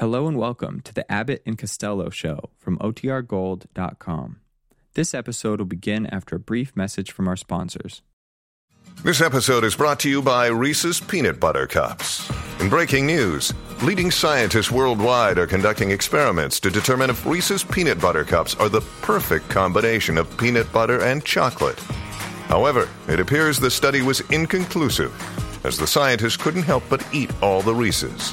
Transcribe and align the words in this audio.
Hello 0.00 0.28
and 0.28 0.36
welcome 0.36 0.80
to 0.82 0.94
the 0.94 1.10
Abbott 1.10 1.42
and 1.44 1.58
Costello 1.58 2.08
Show 2.08 2.50
from 2.56 2.78
OTRGold.com. 2.78 4.36
This 4.94 5.12
episode 5.12 5.58
will 5.58 5.66
begin 5.66 6.06
after 6.06 6.36
a 6.36 6.38
brief 6.38 6.76
message 6.76 7.10
from 7.10 7.26
our 7.26 7.34
sponsors. 7.34 8.00
This 9.02 9.20
episode 9.20 9.64
is 9.64 9.74
brought 9.74 9.98
to 10.00 10.08
you 10.08 10.22
by 10.22 10.46
Reese's 10.46 11.00
Peanut 11.00 11.40
Butter 11.40 11.66
Cups. 11.66 12.30
In 12.60 12.68
breaking 12.68 13.06
news, 13.06 13.52
leading 13.82 14.12
scientists 14.12 14.70
worldwide 14.70 15.36
are 15.36 15.48
conducting 15.48 15.90
experiments 15.90 16.60
to 16.60 16.70
determine 16.70 17.10
if 17.10 17.26
Reese's 17.26 17.64
Peanut 17.64 18.00
Butter 18.00 18.22
Cups 18.22 18.54
are 18.54 18.68
the 18.68 18.82
perfect 19.02 19.48
combination 19.48 20.16
of 20.16 20.38
peanut 20.38 20.72
butter 20.72 21.02
and 21.02 21.24
chocolate. 21.24 21.80
However, 22.46 22.88
it 23.08 23.18
appears 23.18 23.58
the 23.58 23.68
study 23.68 24.02
was 24.02 24.20
inconclusive, 24.30 25.12
as 25.66 25.76
the 25.76 25.88
scientists 25.88 26.36
couldn't 26.36 26.62
help 26.62 26.84
but 26.88 27.04
eat 27.12 27.32
all 27.42 27.62
the 27.62 27.74
Reese's. 27.74 28.32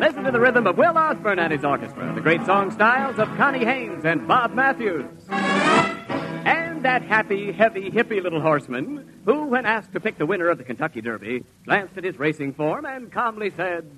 Listen 0.00 0.24
to 0.24 0.30
the 0.30 0.40
rhythm 0.40 0.66
of 0.66 0.78
Will 0.78 0.96
Osborne 0.96 1.38
and 1.38 1.52
his 1.52 1.62
orchestra, 1.62 2.14
the 2.14 2.22
great 2.22 2.42
song 2.46 2.70
styles 2.70 3.18
of 3.18 3.28
Connie 3.36 3.66
Haynes 3.66 4.02
and 4.06 4.26
Bob 4.26 4.54
Matthews. 4.54 5.04
And 5.28 6.82
that 6.86 7.02
happy, 7.02 7.52
heavy, 7.52 7.90
hippie 7.90 8.22
little 8.22 8.40
horseman 8.40 9.20
who, 9.26 9.44
when 9.44 9.66
asked 9.66 9.92
to 9.92 10.00
pick 10.00 10.16
the 10.16 10.24
winner 10.24 10.48
of 10.48 10.56
the 10.56 10.64
Kentucky 10.64 11.02
Derby, 11.02 11.44
glanced 11.66 11.98
at 11.98 12.04
his 12.04 12.18
racing 12.18 12.54
form 12.54 12.86
and 12.86 13.12
calmly 13.12 13.52
said, 13.54 13.90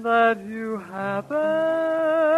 that 0.08 0.38
you 0.48 0.78
happen 0.91 2.38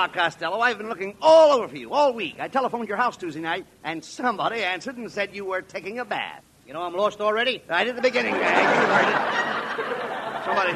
are, 0.00 0.08
Costello. 0.08 0.60
I've 0.60 0.78
been 0.78 0.88
looking 0.88 1.14
all 1.20 1.52
over 1.52 1.68
for 1.68 1.76
you 1.76 1.92
all 1.92 2.14
week. 2.14 2.36
I 2.40 2.48
telephoned 2.48 2.88
your 2.88 2.96
house 2.96 3.18
Tuesday 3.18 3.40
night, 3.40 3.66
and 3.84 4.02
somebody 4.02 4.62
answered 4.62 4.96
and 4.96 5.12
said 5.12 5.34
you 5.34 5.44
were 5.44 5.60
taking 5.60 5.98
a 5.98 6.06
bath. 6.06 6.42
You 6.66 6.72
know 6.72 6.80
I'm 6.80 6.94
lost 6.94 7.20
already? 7.20 7.62
Right 7.68 7.86
at 7.86 7.96
the 7.96 8.00
beginning 8.00 8.32
there. 8.32 8.60
You 8.60 8.86
heard 8.86 9.08
it. 9.08 10.44
Somebody. 10.46 10.72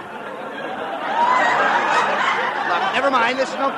Look, 2.69 2.83
never 2.93 3.11
mind. 3.11 3.39
This 3.39 3.49
is 3.49 3.55
no. 3.55 3.71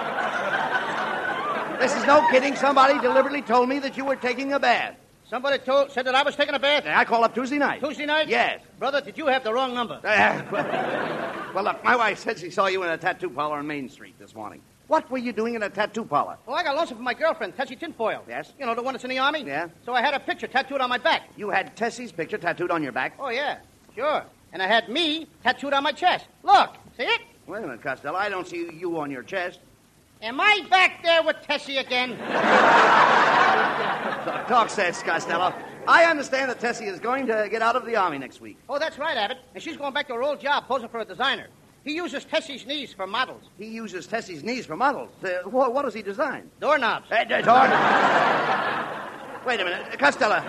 This 1.79 1.95
is 1.95 2.05
no 2.07 2.27
kidding. 2.31 2.57
Somebody 2.57 2.99
deliberately 2.99 3.43
told 3.43 3.69
me 3.69 3.79
that 3.79 3.97
you 3.97 4.05
were 4.05 4.17
taking 4.17 4.53
a 4.53 4.59
bath. 4.59 4.97
Somebody 5.31 5.59
told 5.59 5.93
said 5.93 6.07
that 6.07 6.17
I 6.17 6.25
was 6.25 6.35
taking 6.35 6.57
a 6.57 6.59
bath. 6.59 6.85
I 6.87 7.05
called 7.05 7.23
up 7.23 7.37
Tuesday 7.37 7.59
night. 7.59 7.81
Tuesday 7.81 8.07
night? 8.07 8.29
Yes. 8.29 8.63
Brother, 8.81 9.01
did 9.01 9.17
you 9.17 9.29
have 9.29 9.45
the 9.45 9.53
wrong 9.53 9.75
number? 9.75 10.01
Well, 10.03 10.47
well, 11.55 11.65
look, 11.65 11.85
my 11.85 11.95
wife 11.95 12.19
said 12.19 12.41
she 12.41 12.51
saw 12.51 12.67
you 12.67 12.83
in 12.83 12.91
a 12.91 12.99
tattoo 12.99 13.31
parlor 13.31 13.59
on 13.59 13.67
Main 13.69 13.89
Street 13.89 14.19
this 14.19 14.35
morning. 14.35 14.61
What 14.89 15.11
were 15.11 15.19
you 15.19 15.33
doing 15.33 15.55
in 15.55 15.63
a 15.65 15.71
tattoo 15.71 16.05
parlor? 16.05 16.37
Well, 16.47 16.55
I 16.57 16.63
got 16.63 16.77
lonesome 16.77 16.99
for 16.99 17.03
my 17.03 17.15
girlfriend, 17.15 17.57
Tessie 17.57 17.75
Tinfoil. 17.75 18.23
Yes? 18.29 18.53
You 18.59 18.67
know, 18.67 18.75
the 18.75 18.83
one 18.83 18.95
that's 18.95 19.03
in 19.03 19.11
the 19.11 19.19
Army? 19.19 19.43
Yeah. 19.43 19.69
So 19.85 19.93
I 19.93 20.01
had 20.01 20.15
a 20.15 20.21
picture 20.21 20.47
tattooed 20.47 20.81
on 20.81 20.89
my 20.89 20.99
back. 20.99 21.29
You 21.37 21.51
had 21.51 21.77
Tessie's 21.77 22.13
picture 22.13 22.39
tattooed 22.39 22.71
on 22.71 22.83
your 22.85 22.93
back. 22.93 23.15
Oh, 23.19 23.31
yeah. 23.31 23.59
Sure. 23.97 24.25
And 24.53 24.63
I 24.63 24.69
had 24.69 24.89
me 24.89 25.27
tattooed 25.43 25.73
on 25.73 25.83
my 25.83 25.91
chest. 25.91 26.27
Look. 26.45 26.77
See 26.97 27.03
it? 27.03 27.21
Wait 27.49 27.59
a 27.59 27.63
minute, 27.63 27.83
Costello. 27.83 28.17
I 28.17 28.29
don't 28.29 28.47
see 28.47 28.71
you 28.73 28.99
on 28.99 29.11
your 29.11 29.25
chest. 29.25 29.59
Am 30.23 30.41
I 30.41 30.61
back 30.71 31.03
there 31.03 31.23
with 31.23 31.37
Tessie 31.43 31.79
again? 31.79 32.17
Talk 34.49 34.71
sense, 34.71 35.03
Costello. 35.03 35.53
I 35.89 36.05
understand 36.05 36.51
that 36.51 36.61
Tessie 36.61 36.87
is 36.87 36.99
going 37.01 37.27
to 37.27 37.49
get 37.51 37.61
out 37.61 37.77
of 37.77 37.85
the 37.87 37.97
Army 37.97 38.19
next 38.19 38.41
week. 38.41 38.57
Oh, 38.69 38.79
that's 38.79 38.99
right, 38.99 39.17
Abbott. 39.17 39.39
And 39.55 39.63
she's 39.63 39.77
going 39.77 39.93
back 39.93 40.07
to 40.09 40.15
her 40.15 40.23
old 40.23 40.41
job 40.41 40.67
posing 40.67 40.89
for 40.89 41.01
a 41.01 41.05
designer. 41.05 41.49
He 41.87 41.95
uses 41.95 42.25
Tessie's 42.25 42.67
knees 42.67 42.93
for 42.93 43.07
models. 43.07 43.45
He 43.57 43.67
uses 43.67 44.09
Tessie's 44.09 44.43
knees 44.43 44.67
for 44.67 44.77
models. 44.77 45.11
Uh, 45.23 45.49
what, 45.49 45.73
what 45.73 45.85
does 45.85 45.95
he 45.95 46.03
design? 46.03 46.51
Doorknobs. 46.61 47.07
Uh, 47.13 47.23
d- 47.23 47.43
door- 47.43 47.69
Wait 49.47 49.61
a 49.61 49.65
minute. 49.65 49.97
Costello. 49.97 50.43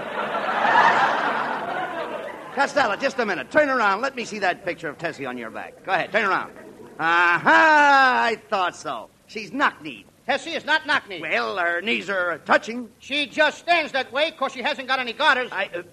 Costello, 2.56 2.96
just 2.96 3.20
a 3.20 3.26
minute. 3.26 3.52
Turn 3.52 3.70
around. 3.70 4.02
Let 4.02 4.16
me 4.16 4.26
see 4.26 4.40
that 4.40 4.66
picture 4.66 4.90
of 4.90 4.98
Tessie 4.98 5.28
on 5.28 5.38
your 5.38 5.52
back. 5.52 5.86
Go 5.86 5.92
ahead. 5.92 6.12
Turn 6.12 6.26
around. 6.26 6.54
Aha! 7.00 8.22
I 8.24 8.38
thought 8.50 8.76
so. 8.76 9.12
She's 9.28 9.54
knock-kneed. 9.54 10.08
Tessie 10.26 10.56
is 10.56 10.66
not 10.66 10.88
knock-kneed. 10.88 11.22
Well, 11.22 11.56
her 11.58 11.82
knees 11.82 12.10
are 12.10 12.40
touching. 12.40 12.90
She 12.98 13.28
just 13.28 13.60
stands 13.60 13.92
that 13.92 14.12
way 14.12 14.32
because 14.32 14.54
she 14.54 14.64
hasn't 14.64 14.88
got 14.88 14.98
any 14.98 15.14
garters. 15.14 15.52
I. 15.52 15.68
Uh... 15.68 15.84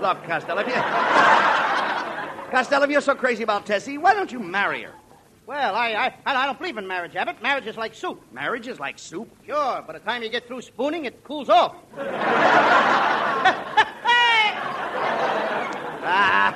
Look, 0.14 0.22
Costello, 0.22 0.60
if 0.60 0.68
you. 0.68 1.63
Costello, 2.54 2.84
if 2.84 2.90
you're 2.90 3.00
so 3.00 3.16
crazy 3.16 3.42
about 3.42 3.66
Tessie, 3.66 3.98
why 3.98 4.14
don't 4.14 4.30
you 4.30 4.38
marry 4.38 4.84
her? 4.84 4.92
Well, 5.44 5.74
I, 5.74 5.88
I, 5.90 6.14
I 6.24 6.46
don't 6.46 6.56
believe 6.56 6.78
in 6.78 6.86
marriage, 6.86 7.16
Abbott. 7.16 7.42
Marriage 7.42 7.66
is 7.66 7.76
like 7.76 7.96
soup. 7.96 8.22
Marriage 8.32 8.68
is 8.68 8.78
like 8.78 8.96
soup? 8.96 9.28
Sure. 9.44 9.82
By 9.84 9.94
the 9.94 9.98
time 9.98 10.22
you 10.22 10.28
get 10.28 10.46
through 10.46 10.62
spooning, 10.62 11.04
it 11.04 11.24
cools 11.24 11.48
off. 11.48 11.74
ah, 16.06 16.54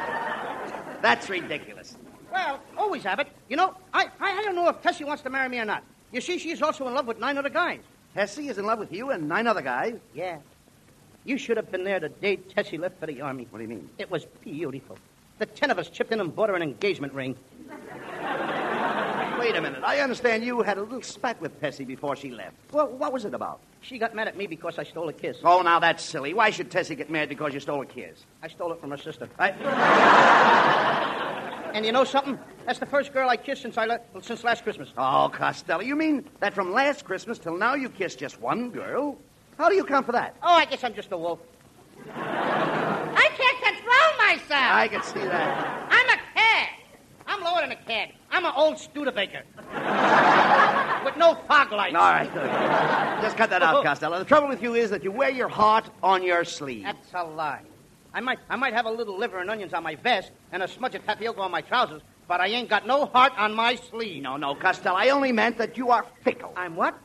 that's 1.02 1.28
ridiculous. 1.28 1.96
Well, 2.32 2.60
always, 2.76 3.04
Abbott. 3.04 3.26
You 3.48 3.56
know, 3.56 3.74
I, 3.92 4.04
I, 4.20 4.38
I 4.38 4.42
don't 4.44 4.54
know 4.54 4.68
if 4.68 4.80
Tessie 4.80 5.02
wants 5.02 5.24
to 5.24 5.30
marry 5.30 5.48
me 5.48 5.58
or 5.58 5.64
not. 5.64 5.82
You 6.12 6.20
see, 6.20 6.38
she's 6.38 6.62
also 6.62 6.86
in 6.86 6.94
love 6.94 7.08
with 7.08 7.18
nine 7.18 7.38
other 7.38 7.50
guys. 7.50 7.80
Tessie 8.14 8.46
is 8.46 8.58
in 8.58 8.66
love 8.66 8.78
with 8.78 8.92
you 8.92 9.10
and 9.10 9.28
nine 9.28 9.48
other 9.48 9.62
guys? 9.62 9.98
Yeah. 10.14 10.38
You 11.24 11.38
should 11.38 11.56
have 11.56 11.72
been 11.72 11.82
there 11.82 11.98
the 11.98 12.08
day 12.08 12.36
Tessie 12.36 12.78
left 12.78 13.00
for 13.00 13.06
the 13.06 13.20
army. 13.20 13.48
What 13.50 13.58
do 13.58 13.64
you 13.64 13.68
mean? 13.68 13.90
It 13.98 14.08
was 14.08 14.26
beautiful. 14.44 14.96
The 15.38 15.46
ten 15.46 15.70
of 15.70 15.78
us 15.78 15.88
chipped 15.88 16.12
in 16.12 16.20
and 16.20 16.34
bought 16.34 16.48
her 16.48 16.56
an 16.56 16.62
engagement 16.62 17.12
ring. 17.12 17.36
Wait 19.38 19.54
a 19.54 19.60
minute. 19.60 19.84
I 19.84 20.00
understand 20.00 20.42
you 20.42 20.62
had 20.62 20.78
a 20.78 20.82
little 20.82 21.00
spat 21.00 21.40
with 21.40 21.60
Tessie 21.60 21.84
before 21.84 22.16
she 22.16 22.32
left. 22.32 22.56
Well, 22.72 22.88
what 22.88 23.12
was 23.12 23.24
it 23.24 23.34
about? 23.34 23.60
She 23.80 23.96
got 23.96 24.12
mad 24.12 24.26
at 24.26 24.36
me 24.36 24.48
because 24.48 24.80
I 24.80 24.82
stole 24.82 25.08
a 25.08 25.12
kiss. 25.12 25.38
Oh, 25.44 25.62
now 25.62 25.78
that's 25.78 26.02
silly. 26.02 26.34
Why 26.34 26.50
should 26.50 26.72
Tessie 26.72 26.96
get 26.96 27.08
mad 27.08 27.28
because 27.28 27.54
you 27.54 27.60
stole 27.60 27.80
a 27.80 27.86
kiss? 27.86 28.24
I 28.42 28.48
stole 28.48 28.72
it 28.72 28.80
from 28.80 28.90
her 28.90 28.96
sister. 28.96 29.28
I... 29.38 29.50
And 31.72 31.86
you 31.86 31.92
know 31.92 32.02
something? 32.02 32.36
That's 32.66 32.80
the 32.80 32.86
first 32.86 33.12
girl 33.12 33.28
I 33.28 33.36
kissed 33.36 33.62
since 33.62 33.78
I 33.78 33.84
le- 33.84 34.00
well, 34.12 34.22
since 34.22 34.42
last 34.42 34.64
Christmas. 34.64 34.88
Oh, 34.98 35.30
Costello, 35.32 35.82
you 35.82 35.94
mean 35.94 36.24
that 36.40 36.52
from 36.52 36.72
last 36.72 37.04
Christmas 37.04 37.38
till 37.38 37.56
now 37.56 37.74
you 37.74 37.88
kissed 37.88 38.18
just 38.18 38.40
one 38.40 38.70
girl? 38.70 39.16
How 39.56 39.68
do 39.68 39.76
you 39.76 39.82
account 39.82 40.06
for 40.06 40.12
that? 40.12 40.34
Oh, 40.42 40.54
I 40.54 40.64
guess 40.64 40.82
I'm 40.82 40.94
just 40.94 41.12
a 41.12 41.16
wolf. 41.16 41.38
Myself. 44.28 44.50
I 44.52 44.88
can 44.88 45.02
see 45.02 45.20
that. 45.20 45.88
I'm 45.90 46.08
a 46.10 46.20
cad. 46.34 46.68
I'm 47.26 47.42
lower 47.42 47.62
than 47.62 47.72
a 47.72 47.76
cad. 47.76 48.12
I'm 48.30 48.44
an 48.44 48.52
old 48.54 48.78
Studebaker. 48.78 49.42
With 51.04 51.16
no 51.16 51.34
fog 51.48 51.72
lights. 51.72 51.96
All 51.96 52.12
right. 52.12 52.30
Just 53.22 53.38
cut 53.38 53.48
that 53.48 53.62
out, 53.62 53.76
oh. 53.76 53.82
Costello. 53.82 54.18
The 54.18 54.26
trouble 54.26 54.48
with 54.48 54.62
you 54.62 54.74
is 54.74 54.90
that 54.90 55.02
you 55.02 55.10
wear 55.10 55.30
your 55.30 55.48
heart 55.48 55.88
on 56.02 56.22
your 56.22 56.44
sleeve. 56.44 56.82
That's 56.82 57.10
a 57.14 57.24
lie. 57.24 57.62
I 58.12 58.20
might, 58.20 58.38
I 58.50 58.56
might 58.56 58.74
have 58.74 58.84
a 58.84 58.90
little 58.90 59.16
liver 59.16 59.38
and 59.38 59.48
onions 59.48 59.72
on 59.72 59.82
my 59.82 59.94
vest 59.94 60.30
and 60.52 60.62
a 60.62 60.68
smudge 60.68 60.94
of 60.94 61.06
tapioca 61.06 61.40
on 61.40 61.50
my 61.50 61.62
trousers, 61.62 62.02
but 62.28 62.40
I 62.40 62.46
ain't 62.48 62.68
got 62.68 62.86
no 62.86 63.06
heart 63.06 63.32
on 63.36 63.54
my 63.54 63.74
sleeve. 63.74 64.22
No, 64.22 64.36
no, 64.36 64.54
Costello. 64.54 64.96
I 64.96 65.08
only 65.08 65.32
meant 65.32 65.58
that 65.58 65.76
you 65.76 65.90
are 65.90 66.04
fickle. 66.22 66.52
I'm 66.56 66.76
what? 66.76 66.96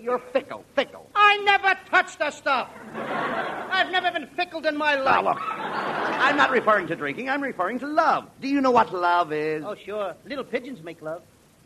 You're 0.00 0.18
fickle, 0.32 0.64
fickle. 0.74 1.10
I 1.14 1.38
never 1.38 1.78
touched 1.88 2.18
the 2.18 2.30
stuff. 2.30 2.68
I've 2.94 3.90
never 3.90 4.10
been 4.12 4.28
fickled 4.36 4.66
in 4.66 4.76
my 4.76 4.96
Now, 4.96 5.22
look. 5.22 5.38
I'm 5.40 6.36
not 6.36 6.50
referring 6.50 6.86
to 6.88 6.96
drinking. 6.96 7.28
I'm 7.28 7.42
referring 7.42 7.78
to 7.80 7.86
love. 7.86 8.28
Do 8.40 8.48
you 8.48 8.60
know 8.60 8.70
what 8.70 8.92
love 8.92 9.32
is? 9.32 9.64
Oh, 9.64 9.74
sure. 9.74 10.14
Little 10.26 10.44
pigeons 10.44 10.82
make 10.82 11.00
love. 11.02 11.22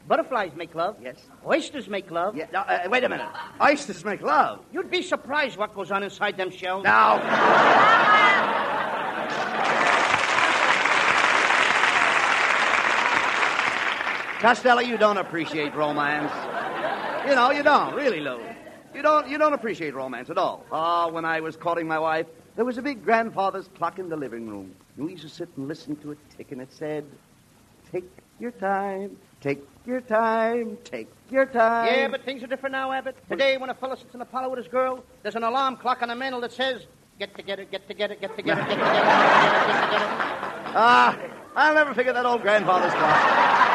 Butterflies 0.07 0.53
make 0.57 0.75
love. 0.75 0.97
Yes. 1.03 1.17
Oysters 1.47 1.87
make 1.89 2.11
love. 2.11 2.35
Yeah, 2.35 2.47
no, 2.51 2.61
uh, 2.61 2.89
wait 2.89 3.05
a 3.05 3.11
minute. 3.11 3.29
Oysters 3.61 4.03
make 4.07 4.23
love. 4.23 4.61
You'd 4.73 4.91
be 4.91 5.03
surprised 5.03 5.59
what 5.59 5.75
goes 5.75 5.91
on 5.91 6.03
inside 6.03 6.39
them 6.39 6.51
shells. 6.51 6.85
Now. 6.85 7.19
Costello, 14.39 14.81
you 14.81 14.97
don't 14.97 15.19
appreciate 15.19 15.75
romance. 15.75 16.33
You 17.29 17.35
know, 17.35 17.51
you 17.51 17.63
don't, 17.65 17.95
really, 17.95 18.21
Lou. 18.21 18.41
You 18.95 19.03
don't, 19.03 19.29
you 19.29 19.37
don't 19.37 19.53
appreciate 19.53 19.95
romance 19.95 20.31
at 20.31 20.39
all. 20.39 20.65
Oh, 20.71 21.09
when 21.09 21.25
I 21.25 21.41
was 21.41 21.57
courting 21.57 21.89
my 21.89 21.99
wife, 21.99 22.27
there 22.55 22.65
was 22.65 22.79
a 22.79 22.83
big 22.83 23.05
grandfather's 23.05 23.69
clock 23.77 23.99
in 23.99 24.09
the 24.09 24.17
living 24.17 24.49
room. 24.49 24.75
And 24.97 25.07
We 25.07 25.13
used 25.13 25.25
to 25.25 25.29
sit 25.29 25.49
and 25.57 25.67
listen 25.67 25.97
to 25.97 26.13
it 26.13 26.19
tick, 26.37 26.53
and 26.53 26.61
it 26.61 26.73
said, 26.73 27.05
Take 27.91 28.05
your 28.39 28.53
time, 28.53 29.17
take 29.41 29.61
your 29.85 30.01
time, 30.01 30.79
take 30.85 31.09
your 31.31 31.47
time. 31.47 31.87
Yeah, 31.87 32.09
but 32.09 32.25
things 32.25 32.43
are 32.43 32.47
different 32.47 32.73
now, 32.73 32.93
Abbott. 32.93 33.17
Today, 33.29 33.57
when 33.57 33.71
a 33.71 33.75
fellow 33.75 33.97
sits 33.97 34.15
in 34.15 34.21
a 34.21 34.25
parlor 34.25 34.51
with 34.51 34.59
his 34.59 34.69
girl, 34.69 35.03
there's 35.23 35.37
an 35.37 35.43
alarm 35.43 35.77
clock 35.77 36.03
on 36.03 36.09
the 36.09 36.17
mantel 36.17 36.41
that 36.43 36.53
says, 36.53 36.87
Get 37.19 37.35
together, 37.35 37.65
get 37.65 37.89
together, 37.89 38.15
get 38.15 38.37
together, 38.37 38.65
get 38.65 38.69
together, 38.69 38.85
get 38.85 38.95
together, 38.95 39.67
get 39.67 39.85
together. 39.85 40.07
Ah, 40.81 41.19
I'll 41.57 41.75
never 41.75 41.93
forget 41.93 42.15
that 42.15 42.25
old 42.25 42.43
grandfather's 42.43 42.93
clock. 42.93 43.68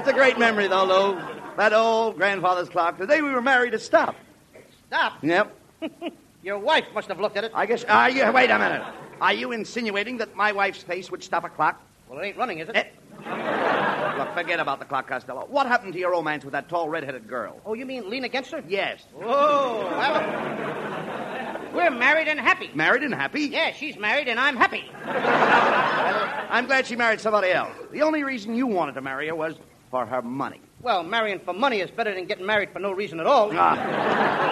It's 0.00 0.08
a 0.08 0.12
great 0.14 0.38
memory, 0.38 0.66
though, 0.66 0.84
Lou. 0.84 1.20
That 1.56 1.74
old 1.74 2.16
grandfather's 2.16 2.70
clock. 2.70 2.96
The 2.96 3.06
day 3.06 3.20
we 3.20 3.30
were 3.30 3.42
married, 3.42 3.74
it 3.74 3.82
stopped. 3.82 4.18
Stop. 4.88 5.22
Yep. 5.22 5.54
Your 6.42 6.58
wife 6.58 6.86
must 6.94 7.08
have 7.08 7.20
looked 7.20 7.36
at 7.36 7.44
it. 7.44 7.52
I 7.54 7.66
guess. 7.66 7.84
Are 7.84 8.08
you? 8.08 8.32
Wait 8.32 8.50
a 8.50 8.58
minute. 8.58 8.82
Are 9.20 9.34
you 9.34 9.52
insinuating 9.52 10.16
that 10.16 10.34
my 10.34 10.52
wife's 10.52 10.82
face 10.82 11.10
would 11.10 11.22
stop 11.22 11.44
a 11.44 11.50
clock? 11.50 11.82
Well, 12.08 12.18
it 12.18 12.24
ain't 12.24 12.38
running, 12.38 12.60
is 12.60 12.70
it? 12.70 12.76
Eh. 12.76 12.84
Look, 14.16 14.32
forget 14.32 14.58
about 14.58 14.78
the 14.78 14.86
clock, 14.86 15.06
Costello. 15.06 15.46
What 15.50 15.66
happened 15.66 15.92
to 15.92 15.98
your 15.98 16.12
romance 16.12 16.44
with 16.44 16.52
that 16.52 16.70
tall, 16.70 16.88
red-headed 16.88 17.28
girl? 17.28 17.60
Oh, 17.66 17.74
you 17.74 17.84
mean 17.84 18.08
lean 18.08 18.24
against 18.24 18.50
her? 18.52 18.64
Yes. 18.66 19.04
Oh, 19.22 19.84
well, 19.90 21.70
we're 21.74 21.90
married 21.90 22.28
and 22.28 22.40
happy. 22.40 22.70
Married 22.74 23.02
and 23.02 23.14
happy? 23.14 23.42
Yeah, 23.42 23.72
she's 23.72 23.98
married 23.98 24.28
and 24.28 24.40
I'm 24.40 24.56
happy. 24.56 24.90
I'm 25.04 26.66
glad 26.66 26.86
she 26.86 26.96
married 26.96 27.20
somebody 27.20 27.50
else. 27.50 27.72
The 27.92 28.02
only 28.02 28.24
reason 28.24 28.54
you 28.54 28.66
wanted 28.66 28.94
to 28.94 29.00
marry 29.02 29.28
her 29.28 29.34
was 29.34 29.56
for 29.90 30.06
her 30.06 30.22
money. 30.22 30.60
Well, 30.82 31.02
marrying 31.02 31.40
for 31.40 31.52
money 31.52 31.80
is 31.80 31.90
better 31.90 32.14
than 32.14 32.26
getting 32.26 32.46
married 32.46 32.70
for 32.70 32.78
no 32.78 32.92
reason 32.92 33.20
at 33.20 33.26
all. 33.26 33.50
Ah, 33.52 33.76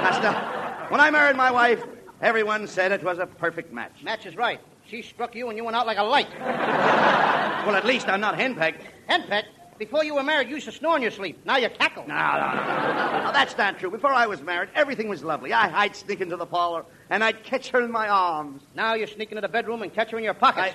Costello, 0.08 0.90
when 0.90 1.00
I 1.00 1.10
married 1.10 1.36
my 1.36 1.50
wife, 1.50 1.82
everyone 2.20 2.66
said 2.66 2.92
it 2.92 3.02
was 3.02 3.18
a 3.18 3.26
perfect 3.26 3.72
match. 3.72 4.02
Match 4.02 4.26
is 4.26 4.36
right. 4.36 4.60
She 4.86 5.02
struck 5.02 5.34
you 5.34 5.48
and 5.48 5.56
you 5.56 5.64
went 5.64 5.76
out 5.76 5.86
like 5.86 5.98
a 5.98 6.02
light. 6.02 6.28
Well, 6.38 7.76
at 7.76 7.84
least 7.84 8.08
I'm 8.08 8.20
not 8.20 8.36
henpecked. 8.36 8.80
Henpecked, 9.08 9.48
before 9.78 10.02
you 10.04 10.14
were 10.14 10.22
married, 10.22 10.48
you 10.48 10.54
used 10.56 10.66
to 10.66 10.72
snore 10.72 10.96
in 10.96 11.02
your 11.02 11.10
sleep. 11.10 11.44
Now 11.44 11.56
you 11.56 11.68
cackle. 11.68 12.04
No, 12.08 12.14
no, 12.14 12.54
no, 12.54 13.24
no. 13.26 13.32
That's 13.32 13.56
not 13.56 13.78
true. 13.78 13.90
Before 13.90 14.12
I 14.12 14.26
was 14.26 14.42
married, 14.42 14.70
everything 14.74 15.08
was 15.08 15.22
lovely. 15.22 15.52
I, 15.52 15.82
I'd 15.84 15.94
sneak 15.94 16.20
into 16.20 16.36
the 16.36 16.46
parlor, 16.46 16.84
and 17.10 17.22
I'd 17.22 17.44
catch 17.44 17.68
her 17.68 17.82
in 17.82 17.92
my 17.92 18.08
arms. 18.08 18.62
Now 18.74 18.94
you 18.94 19.06
sneak 19.06 19.30
into 19.30 19.42
the 19.42 19.48
bedroom 19.48 19.82
and 19.82 19.94
catch 19.94 20.10
her 20.10 20.18
in 20.18 20.24
your 20.24 20.34
pockets. 20.34 20.74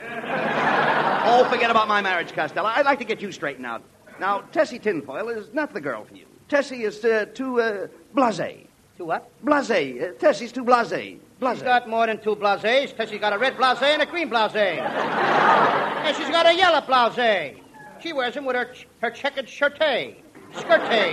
Oh, 1.25 1.48
forget 1.50 1.69
about 1.71 1.88
my 1.88 2.01
marriage, 2.01 2.31
Costello. 2.33 2.68
I'd 2.68 2.86
like 2.86 3.00
to 3.00 3.06
get 3.06 3.21
you 3.21 3.31
straightened 3.31 3.65
out. 3.65 3.81
Now, 4.24 4.40
Tessie 4.54 4.80
Tinfoil 4.80 5.28
is 5.28 5.54
not 5.54 5.74
the 5.74 5.81
girl 5.81 6.06
for 6.06 6.16
you. 6.16 6.25
Tessie 6.48 6.84
is 6.86 7.04
uh, 7.04 7.25
too 7.34 7.60
uh, 7.60 7.88
blasé. 8.16 8.68
To 8.98 9.04
what? 9.04 9.30
Blasé. 9.44 9.81
Uh, 10.02 10.14
Tessie's 10.18 10.54
too 10.54 10.64
blasé. 10.64 11.20
Blasé. 11.42 11.56
She's 11.56 11.64
got 11.64 11.90
more 11.90 12.08
than 12.08 12.22
two 12.22 12.38
blasés. 12.38 12.96
She's 13.10 13.20
got 13.20 13.34
a 13.34 13.38
red 13.38 13.58
blasé 13.58 13.84
and 13.96 14.02
a 14.02 14.06
green 14.06 14.30
blasé. 14.30 14.80
and 16.06 16.16
she's 16.16 16.30
got 16.30 16.46
a 16.46 16.56
yellow 16.56 16.80
blasé. 16.80 17.60
She 18.00 18.14
wears 18.14 18.34
them 18.34 18.46
with 18.46 18.56
her, 18.56 18.72
ch- 18.74 18.88
her 19.02 19.12
checkered 19.12 19.46
shirtay, 19.46 20.16
skirtay, 20.54 21.10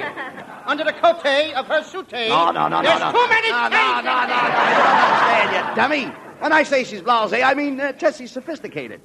under 0.67 0.85
the 0.85 0.93
cote 0.93 1.57
of 1.57 1.67
her 1.67 1.83
suite. 1.83 2.13
No, 2.13 2.53
no, 2.53 2.69
no, 2.69 2.81
no, 2.81 2.83
There's 2.83 3.01
no. 3.01 3.11
too 3.11 3.29
many 3.29 3.51
no, 3.51 3.69
no, 3.71 3.71
no, 3.71 4.01
no, 4.03 4.27
no, 4.29 4.39
You 4.39 4.77
don't 4.87 5.03
understand, 5.03 5.69
you 5.69 5.75
dummy. 5.75 6.05
When 6.39 6.53
I 6.53 6.63
say 6.63 6.85
she's 6.85 7.03
blasé, 7.03 7.43
I 7.43 7.55
mean 7.55 7.81
uh, 7.81 7.91
Tessie's 7.91 8.31
sophisticated. 8.31 9.01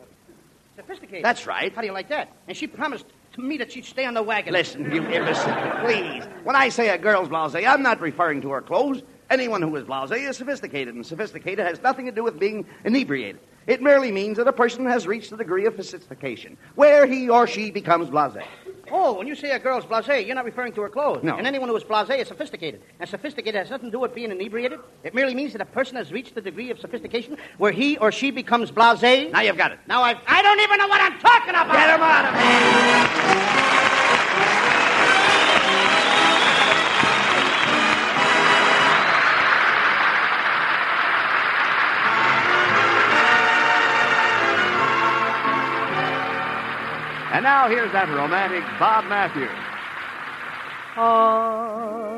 Sophisticated. 0.76 1.26
That's 1.26 1.48
right. 1.48 1.74
How 1.74 1.82
do 1.82 1.88
you 1.88 1.94
like 1.94 2.10
that? 2.10 2.32
And 2.48 2.56
she 2.56 2.68
promised 2.68 3.06
to 3.36 3.42
me 3.42 3.58
that 3.58 3.72
she'd 3.72 3.86
stay 3.86 4.06
on 4.06 4.14
the 4.14 4.24
wagon. 4.24 4.54
Listen, 4.54 4.84
you 4.92 5.02
imbecile, 5.04 5.86
please. 5.86 6.24
When 6.44 6.56
I 6.56 6.70
say 6.70 6.90
a 6.90 6.98
girl's 6.98 7.30
blasé, 7.30 7.68
I'm 7.68 7.84
not 7.84 8.02
referring 8.02 8.42
to 8.42 8.50
her 8.52 8.62
clothes. 8.62 9.04
Anyone 9.30 9.62
who 9.62 9.76
is 9.76 9.84
blasé 9.84 10.30
is 10.30 10.38
sophisticated, 10.38 10.96
and 10.96 11.06
sophisticated 11.06 11.66
has 11.66 11.82
nothing 11.82 12.06
to 12.06 12.12
do 12.12 12.24
with 12.24 12.40
being 12.40 12.66
inebriated. 12.84 13.40
It 13.68 13.82
merely 13.82 14.12
means 14.12 14.38
that 14.38 14.48
a 14.48 14.54
person 14.54 14.86
has 14.86 15.08
reached 15.08 15.32
the 15.32 15.38
degree 15.38 15.66
of 15.66 15.74
sophistication 15.74 16.58
where 16.76 17.06
he 17.06 17.30
or 17.30 17.48
she 17.48 17.72
becomes 17.72 18.10
blasé. 18.10 18.44
Oh, 18.92 19.14
when 19.14 19.28
you 19.28 19.36
say 19.36 19.52
a 19.52 19.60
girl's 19.60 19.86
blasé, 19.86 20.26
you're 20.26 20.36
not 20.36 20.46
referring 20.46 20.74
to 20.74 20.82
her 20.82 20.90
clothes. 20.90 21.24
No. 21.24 21.38
And 21.38 21.48
anyone 21.48 21.70
who 21.70 21.76
is 21.76 21.84
blasé 21.84 22.20
is 22.20 22.28
sophisticated. 22.28 22.82
And 23.00 23.10
sophisticated 23.10 23.56
has 23.56 23.70
nothing 23.70 23.88
to 23.88 23.92
do 23.92 24.00
with 24.00 24.14
being 24.16 24.32
inebriated. 24.32 24.80
It 25.04 25.14
merely 25.14 25.36
means 25.36 25.54
that 25.54 25.62
a 25.62 25.66
person 25.66 25.96
has 25.98 26.12
reached 26.12 26.36
the 26.36 26.42
degree 26.42 26.70
of 26.72 26.80
sophistication 26.80 27.38
where 27.58 27.72
he 27.72 27.98
or 27.98 28.12
she 28.12 28.32
becomes 28.32 28.72
blasé. 28.72 29.32
Now 29.32 29.42
you've 29.42 29.58
got 29.58 29.72
it. 29.72 29.80
Now 29.88 30.02
I've, 30.04 30.18
I 30.28 30.42
don't 30.42 30.60
even 30.60 30.78
know 30.78 30.88
what 30.88 31.02
I'm 31.02 31.20
talking 31.20 31.50
about. 31.50 31.72
Get 31.72 31.96
him 31.96 32.02
out 32.02 32.26
of 32.26 32.36
here. 34.80 34.85
And 47.36 47.44
now 47.44 47.68
here's 47.68 47.92
that 47.92 48.08
romantic 48.08 48.64
Bob 48.80 49.04
Matthews. 49.10 49.50
I 50.96 52.15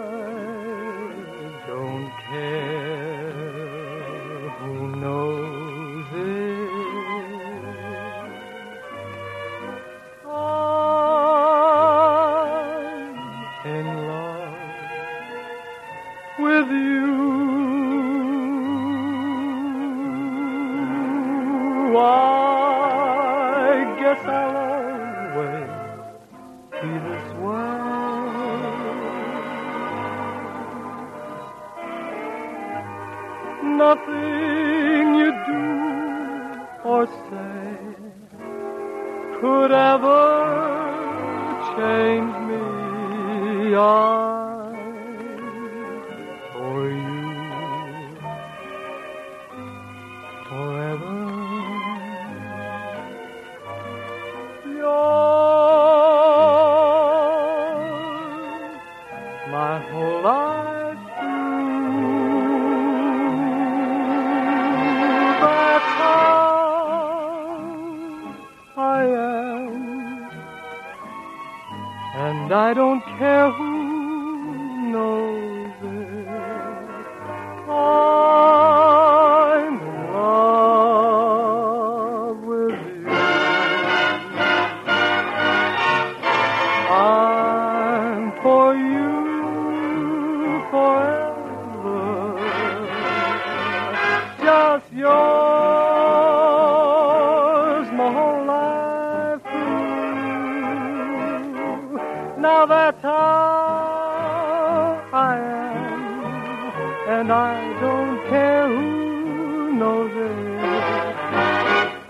and 107.07 107.31
I 107.31 107.79
don't 107.79 108.27
care 108.27 108.67
who 108.67 109.71
knows 109.71 110.11
it. 110.11 110.57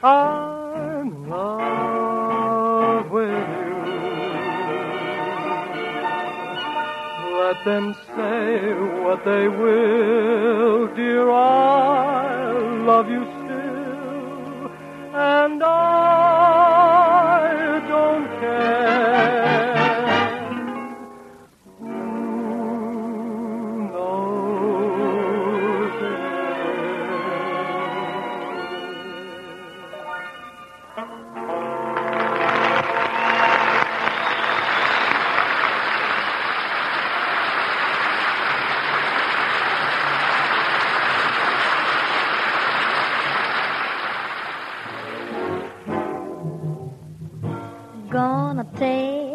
I'm 0.04 1.02
in 1.02 1.30
love 1.30 3.12
with 3.12 3.30
you. 3.30 3.76
Let 7.44 7.64
them 7.64 7.96
say 8.16 8.74
what 9.04 9.24
they 9.24 9.48
will, 9.48 10.88
dear, 10.96 11.30
I 11.30 12.52
love 12.84 13.08
you 13.12 13.27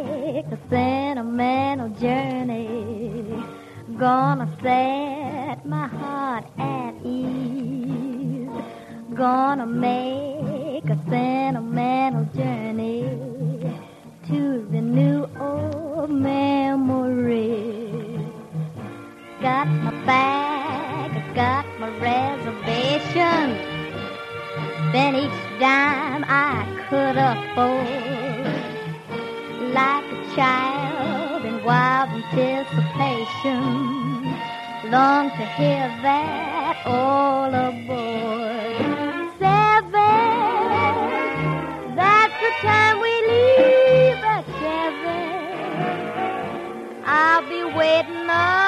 take 0.05 0.47
a 0.47 0.59
sentimental 0.69 1.89
journey. 1.91 3.45
Gonna 3.99 4.49
set 4.63 5.67
my 5.67 5.87
heart 5.87 6.45
at 6.59 6.95
ease. 7.05 8.49
Gonna 9.15 9.67
make 9.67 10.85
a 10.85 10.99
sentimental 11.09 12.25
journey 12.35 13.03
to 14.29 14.67
the 14.73 14.81
new 14.81 15.29
old 15.39 16.11
memory. 16.11 17.61
Got 19.41 19.69
my 19.69 19.91
bag, 20.07 21.35
got 21.35 21.67
my 21.79 21.91
reservation. 21.99 23.45
Then 24.93 25.15
each 25.17 25.61
dime 25.61 26.25
I 26.27 26.67
could 26.89 27.17
afford. 27.17 28.22
Like 29.73 30.05
a 30.05 30.35
child 30.37 31.45
in 31.47 31.65
wild 31.65 32.11
anticipation. 32.11 33.63
Long 34.91 35.31
to 35.31 35.47
hear 35.57 35.89
that 36.03 36.77
all 36.85 37.55
aboard. 37.55 38.77
Seven, 39.39 39.97
that's 41.97 42.37
the 42.45 42.51
time 42.61 43.01
we 43.01 43.15
leave 43.33 44.23
at 44.37 44.45
seven. 44.61 45.33
I'll 47.05 47.43
be 47.49 47.63
waiting 47.77 48.29
up 48.29 48.62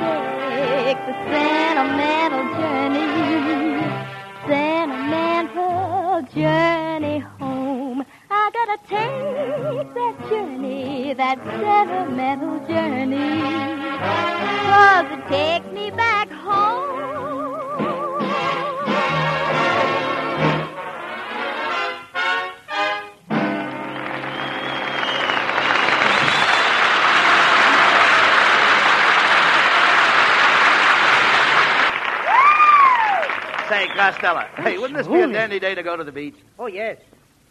take 0.00 0.98
the 1.06 1.14
sentimental 1.30 2.44
journey, 2.58 3.08
sentimental 4.46 6.22
journey 6.34 7.18
home. 7.38 8.04
I 8.30 8.50
gotta 8.56 8.78
take 8.88 9.94
that 9.94 10.14
journey, 10.28 11.14
that 11.14 11.38
sentimental 11.44 12.58
journey, 12.66 13.42
cause 14.68 15.06
it 15.16 15.22
takes 15.28 15.68
me 15.72 15.90
back 15.90 16.15
Say, 33.86 33.94
Costello, 33.94 34.44
hey, 34.56 34.78
wouldn't 34.78 34.98
this 34.98 35.06
be 35.06 35.20
a 35.20 35.32
dandy 35.32 35.60
day 35.60 35.74
to 35.74 35.82
go 35.82 35.96
to 35.96 36.02
the 36.02 36.12
beach? 36.12 36.34
Oh, 36.58 36.66
yes. 36.66 36.98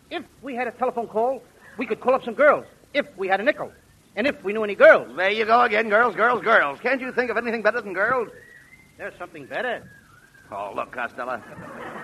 If 0.09 0.23
we 0.41 0.53
had 0.55 0.67
a 0.67 0.71
telephone 0.71 1.07
call, 1.07 1.41
we 1.77 1.85
could 1.85 1.99
call 1.99 2.13
up 2.13 2.23
some 2.23 2.33
girls. 2.33 2.65
If 2.93 3.05
we 3.17 3.27
had 3.27 3.39
a 3.39 3.43
nickel. 3.43 3.71
And 4.15 4.27
if 4.27 4.43
we 4.43 4.53
knew 4.53 4.63
any 4.63 4.75
girls. 4.75 5.15
There 5.15 5.29
you 5.29 5.45
go 5.45 5.61
again, 5.61 5.89
girls, 5.89 6.15
girls, 6.15 6.41
girls. 6.43 6.79
Can't 6.81 6.99
you 6.99 7.11
think 7.11 7.29
of 7.31 7.37
anything 7.37 7.61
better 7.61 7.81
than 7.81 7.93
girls? 7.93 8.29
There's 8.97 9.17
something 9.17 9.45
better. 9.45 9.89
Oh, 10.51 10.73
look, 10.75 10.91
Costello. 10.91 11.41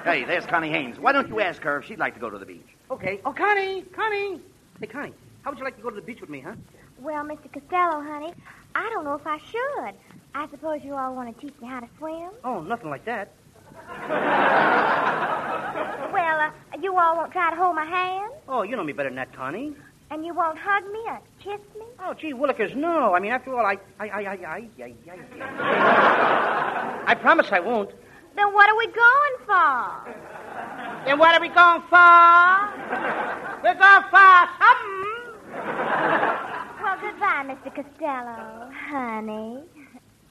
Hey, 0.03 0.23
there's 0.23 0.45
Connie 0.45 0.69
Haynes. 0.69 1.00
Why 1.00 1.11
don't 1.11 1.27
you 1.27 1.39
ask 1.39 1.61
her 1.61 1.79
if 1.79 1.85
she'd 1.85 2.00
like 2.00 2.13
to 2.15 2.19
go 2.19 2.29
to 2.29 2.38
the 2.38 2.45
beach? 2.45 2.67
Okay. 2.89 3.19
Oh, 3.25 3.33
Connie, 3.33 3.83
Connie. 3.93 4.39
Hey, 4.79 4.88
Connie, 4.88 5.13
how 5.43 5.51
would 5.51 5.59
you 5.59 5.65
like 5.65 5.75
to 5.77 5.83
go 5.83 5.89
to 5.89 5.95
the 5.95 6.01
beach 6.01 6.21
with 6.21 6.29
me, 6.29 6.39
huh? 6.39 6.55
Well, 7.00 7.23
Mr. 7.23 7.51
Costello, 7.51 8.01
honey, 8.01 8.33
I 8.75 8.89
don't 8.89 9.03
know 9.03 9.15
if 9.15 9.27
I 9.27 9.38
should. 9.39 9.95
I 10.33 10.47
suppose 10.50 10.81
you 10.83 10.95
all 10.95 11.15
want 11.15 11.35
to 11.35 11.45
teach 11.45 11.59
me 11.61 11.67
how 11.67 11.81
to 11.81 11.88
swim. 11.97 12.29
Oh, 12.43 12.61
nothing 12.61 12.89
like 12.89 13.05
that. 13.05 13.31
Well, 16.13 16.40
uh, 16.40 16.51
you 16.82 16.98
all 16.98 17.16
won't 17.18 17.32
try 17.32 17.50
to 17.50 17.56
hold 17.56 17.75
my 17.75 17.86
hand? 17.86 18.34
Oh, 18.48 18.63
you 18.63 18.75
know 18.75 18.84
me 18.84 18.94
better 18.94 19.10
than 19.10 19.16
that, 19.16 19.34
Connie. 19.34 19.74
And 20.10 20.25
you 20.25 20.34
won't 20.34 20.58
hug 20.58 20.84
me 20.92 21.00
or 21.08 21.20
kiss 21.40 21.62
me? 21.80 21.86
Oh, 22.00 22.13
gee, 22.13 22.34
Willikers, 22.34 22.75
no. 22.75 23.13
I 23.13 23.20
mean, 23.20 23.32
after 23.32 23.56
all, 23.58 23.66
I. 23.66 23.78
I. 24.00 24.10
I. 24.10 24.22
I. 24.22 24.38
I. 24.46 24.70
I, 24.84 24.94
I, 25.50 27.04
I 27.08 27.16
promise 27.16 27.48
I 27.51 27.60
won't. 27.62 27.92
Then 28.36 28.51
what 28.54 28.70
are 28.70 28.78
we 28.78 28.88
going 28.88 29.36
for? 29.46 30.12
Then 31.06 31.18
what 31.18 31.34
are 31.34 31.42
we 31.42 31.48
going 31.50 31.82
for? 31.90 32.62
We're 33.63 33.75
going 33.75 34.04
for 34.12 34.48
something. 34.60 35.01
Well, 36.82 36.98
goodbye, 37.00 37.44
Mr. 37.48 37.70
Costello, 37.74 38.70
honey. 38.90 39.63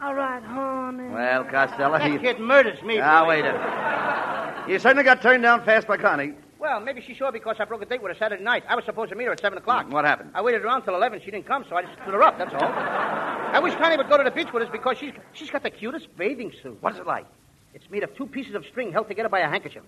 All 0.02 0.14
right, 0.14 0.42
honey. 0.42 1.08
Well, 1.08 1.44
Costello, 1.44 1.98
That 1.98 2.10
you... 2.10 2.18
kid 2.18 2.40
murders 2.40 2.82
me. 2.82 2.98
Ah, 3.00 3.26
wait 3.26 3.44
a 3.44 3.52
minute. 3.52 4.68
You 4.70 4.78
certainly 4.78 5.04
got 5.04 5.20
turned 5.20 5.42
down 5.42 5.64
fast 5.64 5.86
by 5.86 5.96
Connie. 5.98 6.32
Well, 6.58 6.80
maybe 6.80 7.00
she 7.02 7.14
saw 7.14 7.30
because 7.30 7.56
I 7.58 7.64
broke 7.64 7.82
a 7.82 7.86
date 7.86 8.02
with 8.02 8.12
her 8.12 8.18
Saturday 8.18 8.42
night. 8.42 8.64
I 8.68 8.76
was 8.76 8.84
supposed 8.84 9.10
to 9.10 9.16
meet 9.16 9.24
her 9.24 9.32
at 9.32 9.40
7 9.40 9.56
o'clock. 9.58 9.90
What 9.90 10.04
happened? 10.04 10.30
I 10.34 10.42
waited 10.42 10.62
around 10.62 10.82
till 10.82 10.94
11. 10.94 11.20
She 11.24 11.30
didn't 11.30 11.46
come, 11.46 11.64
so 11.68 11.76
I 11.76 11.82
just 11.82 11.94
stood 12.02 12.14
her 12.14 12.22
up, 12.22 12.38
that's 12.38 12.52
all. 12.54 12.62
I 12.62 13.58
wish 13.62 13.74
Connie 13.76 13.96
would 13.96 14.08
go 14.08 14.16
to 14.18 14.24
the 14.24 14.30
beach 14.30 14.52
with 14.52 14.62
us 14.62 14.68
because 14.70 14.98
she's, 14.98 15.12
she's 15.32 15.50
got 15.50 15.62
the 15.62 15.70
cutest 15.70 16.14
bathing 16.16 16.52
suit. 16.62 16.78
What's 16.80 16.98
it 16.98 17.06
like? 17.06 17.26
It's 17.74 17.88
made 17.90 18.02
of 18.02 18.14
two 18.14 18.26
pieces 18.26 18.54
of 18.54 18.64
string 18.66 18.92
held 18.92 19.08
together 19.08 19.28
by 19.28 19.40
a 19.40 19.48
handkerchief. 19.48 19.82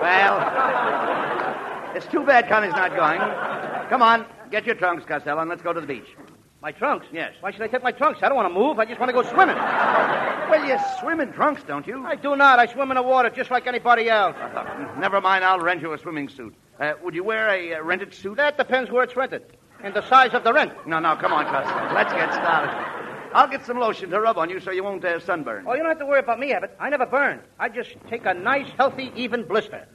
Well, 0.00 0.38
it's 1.94 2.06
too 2.06 2.24
bad 2.24 2.48
Connie's 2.48 2.72
not 2.72 2.90
going. 2.96 3.20
Come 3.88 4.02
on, 4.02 4.24
get 4.52 4.66
your 4.66 4.76
trunks, 4.76 5.04
Costello, 5.04 5.40
and 5.40 5.50
let's 5.50 5.62
go 5.62 5.72
to 5.72 5.80
the 5.80 5.86
beach. 5.86 6.14
My 6.60 6.70
trunks? 6.70 7.06
Yes. 7.12 7.34
Why 7.40 7.50
should 7.50 7.62
I 7.62 7.66
take 7.66 7.82
my 7.82 7.90
trunks? 7.90 8.20
I 8.22 8.28
don't 8.28 8.36
want 8.36 8.52
to 8.52 8.54
move. 8.54 8.78
I 8.78 8.84
just 8.84 9.00
want 9.00 9.08
to 9.08 9.12
go 9.12 9.24
swimming. 9.24 9.56
Well, 9.56 10.64
you 10.64 10.76
swim 11.00 11.18
in 11.18 11.32
trunks, 11.32 11.64
don't 11.64 11.86
you? 11.88 12.04
I 12.06 12.14
do 12.14 12.36
not. 12.36 12.60
I 12.60 12.66
swim 12.66 12.92
in 12.92 12.94
the 12.94 13.02
water 13.02 13.30
just 13.30 13.50
like 13.50 13.66
anybody 13.66 14.08
else. 14.08 14.36
Never 14.98 15.20
mind, 15.20 15.44
I'll 15.44 15.58
rent 15.58 15.82
you 15.82 15.92
a 15.92 15.98
swimming 15.98 16.28
suit. 16.28 16.54
Uh, 16.78 16.92
would 17.02 17.14
you 17.14 17.24
wear 17.24 17.48
a 17.48 17.74
uh, 17.74 17.82
rented 17.82 18.14
suit? 18.14 18.36
That 18.36 18.56
depends 18.58 18.90
where 18.90 19.02
it's 19.02 19.16
rented 19.16 19.42
and 19.82 19.94
the 19.94 20.06
size 20.08 20.34
of 20.34 20.44
the 20.44 20.52
rent. 20.52 20.72
No, 20.86 21.00
no, 21.00 21.16
come 21.16 21.32
on, 21.32 21.46
Costello. 21.46 21.94
Let's 21.94 22.12
get 22.12 22.32
started. 22.32 22.70
I'll 23.34 23.48
get 23.48 23.64
some 23.64 23.78
lotion 23.78 24.10
to 24.10 24.20
rub 24.20 24.36
on 24.38 24.50
you 24.50 24.60
so 24.60 24.70
you 24.70 24.84
won't 24.84 25.04
uh, 25.04 25.18
sunburn. 25.18 25.64
Oh, 25.66 25.72
you 25.72 25.78
don't 25.78 25.88
have 25.88 25.98
to 25.98 26.06
worry 26.06 26.20
about 26.20 26.38
me, 26.38 26.52
Abbott. 26.52 26.76
I 26.78 26.90
never 26.90 27.06
burn. 27.06 27.40
I 27.58 27.68
just 27.70 27.96
take 28.08 28.26
a 28.26 28.34
nice, 28.34 28.68
healthy, 28.76 29.10
even 29.16 29.44
blister. 29.44 29.88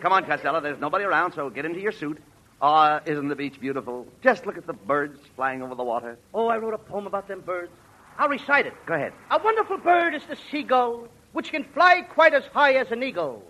Come 0.00 0.12
on, 0.12 0.24
Costello. 0.24 0.60
There's 0.60 0.80
nobody 0.80 1.04
around, 1.04 1.32
so 1.32 1.50
get 1.50 1.64
into 1.64 1.80
your 1.80 1.92
suit. 1.92 2.18
Ah, 2.60 3.00
isn't 3.04 3.28
the 3.28 3.36
beach 3.36 3.60
beautiful? 3.60 4.06
Just 4.22 4.46
look 4.46 4.56
at 4.56 4.66
the 4.66 4.72
birds 4.72 5.20
flying 5.34 5.62
over 5.62 5.74
the 5.74 5.84
water. 5.84 6.16
Oh, 6.32 6.48
I 6.48 6.56
wrote 6.56 6.74
a 6.74 6.78
poem 6.78 7.06
about 7.06 7.28
them 7.28 7.40
birds. 7.40 7.72
I'll 8.18 8.28
recite 8.28 8.66
it. 8.66 8.72
Go 8.86 8.94
ahead. 8.94 9.12
A 9.30 9.38
wonderful 9.42 9.76
bird 9.76 10.14
is 10.14 10.22
the 10.24 10.36
seagull, 10.50 11.08
which 11.32 11.50
can 11.50 11.64
fly 11.64 12.00
quite 12.00 12.32
as 12.32 12.44
high 12.46 12.74
as 12.74 12.90
an 12.90 13.02
eagle. 13.02 13.42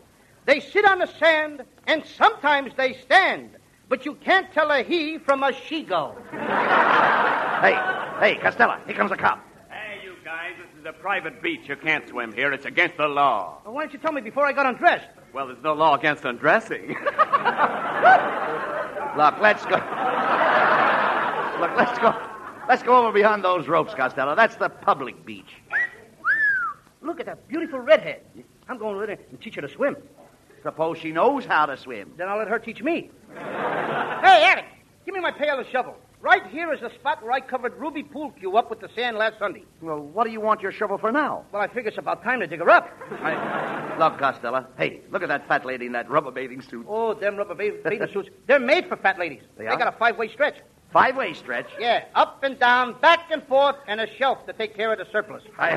They 0.44 0.60
sit 0.60 0.84
on 0.84 0.98
the 0.98 1.06
sand, 1.06 1.62
and 1.86 2.04
sometimes 2.04 2.72
they 2.76 2.94
stand, 2.94 3.50
but 3.88 4.04
you 4.04 4.14
can't 4.14 4.52
tell 4.52 4.70
a 4.70 4.82
he 4.82 5.18
from 5.18 5.42
a 5.42 5.52
she-gull. 5.52 6.16
Hey, 7.56 7.74
hey, 8.20 8.36
Costello, 8.36 8.78
here 8.84 8.94
comes 8.94 9.10
a 9.12 9.16
cop. 9.16 9.42
Hey, 9.70 10.04
you 10.04 10.12
guys, 10.22 10.52
this 10.58 10.78
is 10.78 10.84
a 10.86 10.92
private 10.92 11.40
beach. 11.40 11.62
You 11.68 11.76
can't 11.76 12.06
swim 12.06 12.34
here. 12.34 12.52
It's 12.52 12.66
against 12.66 12.98
the 12.98 13.08
law. 13.08 13.62
Well, 13.64 13.72
why 13.72 13.82
didn't 13.84 13.94
you 13.94 13.98
tell 14.00 14.12
me 14.12 14.20
before 14.20 14.44
I 14.44 14.52
got 14.52 14.66
undressed? 14.66 15.08
Well, 15.32 15.46
there's 15.46 15.62
no 15.62 15.74
law 15.74 15.94
against 15.96 16.24
undressing. 16.24 16.88
Look, 19.16 19.40
let's 19.40 19.64
go. 19.64 19.76
Look, 21.60 21.76
let's 21.76 21.98
go. 21.98 22.14
Let's 22.68 22.82
go 22.82 22.96
over 22.96 23.12
behind 23.12 23.44
those 23.44 23.68
ropes, 23.68 23.94
Costello. 23.94 24.34
That's 24.34 24.56
the 24.56 24.68
public 24.68 25.24
beach. 25.24 25.54
Look 27.00 27.20
at 27.20 27.26
that 27.26 27.46
beautiful 27.48 27.78
redhead. 27.78 28.22
I'm 28.68 28.78
going 28.78 28.96
with 28.96 29.08
her 29.08 29.18
and 29.30 29.40
teach 29.40 29.54
her 29.54 29.62
to 29.62 29.68
swim. 29.68 29.96
Suppose 30.62 30.98
she 30.98 31.12
knows 31.12 31.44
how 31.44 31.66
to 31.66 31.76
swim. 31.76 32.12
Then 32.16 32.28
I'll 32.28 32.38
let 32.38 32.48
her 32.48 32.58
teach 32.58 32.82
me. 32.82 33.10
hey, 33.34 34.44
Attic, 34.44 34.64
give 35.04 35.14
me 35.14 35.20
my 35.20 35.30
pail 35.30 35.58
and 35.58 35.66
shovel. 35.68 35.96
Right 36.20 36.46
here 36.46 36.72
is 36.72 36.80
the 36.80 36.90
spot 36.94 37.22
where 37.22 37.32
I 37.32 37.40
covered 37.40 37.74
Ruby 37.78 38.02
Pool 38.02 38.30
Cue 38.32 38.56
up 38.56 38.70
with 38.70 38.80
the 38.80 38.88
sand 38.96 39.16
last 39.16 39.38
Sunday. 39.38 39.64
Well, 39.80 40.00
what 40.00 40.24
do 40.24 40.30
you 40.30 40.40
want 40.40 40.60
your 40.60 40.72
shovel 40.72 40.98
for 40.98 41.12
now? 41.12 41.44
Well, 41.52 41.62
I 41.62 41.68
figure 41.68 41.88
it's 41.88 41.98
about 41.98 42.24
time 42.24 42.40
to 42.40 42.46
dig 42.46 42.58
her 42.60 42.70
up. 42.70 42.90
I... 43.20 43.96
Look, 43.98 44.18
Costello. 44.18 44.66
Hey, 44.76 45.02
look 45.10 45.22
at 45.22 45.28
that 45.28 45.46
fat 45.46 45.64
lady 45.64 45.86
in 45.86 45.92
that 45.92 46.10
rubber 46.10 46.30
bathing 46.30 46.62
suit. 46.62 46.86
Oh, 46.88 47.14
them 47.14 47.36
rubber 47.36 47.54
ba- 47.54 47.78
bathing 47.84 48.08
suits. 48.12 48.30
They're 48.46 48.58
made 48.58 48.88
for 48.88 48.96
fat 48.96 49.18
ladies. 49.18 49.42
They 49.56 49.64
They 49.64 49.76
got 49.76 49.88
a 49.88 49.96
five-way 49.96 50.28
stretch. 50.32 50.56
Five-way 50.92 51.34
stretch. 51.34 51.68
Yeah, 51.78 52.04
up 52.14 52.42
and 52.42 52.58
down, 52.58 52.98
back 53.00 53.30
and 53.30 53.42
forth, 53.46 53.76
and 53.86 54.00
a 54.00 54.06
shelf 54.16 54.46
to 54.46 54.52
take 54.52 54.74
care 54.74 54.92
of 54.92 54.98
the 54.98 55.06
surplus. 55.12 55.42
I... 55.58 55.70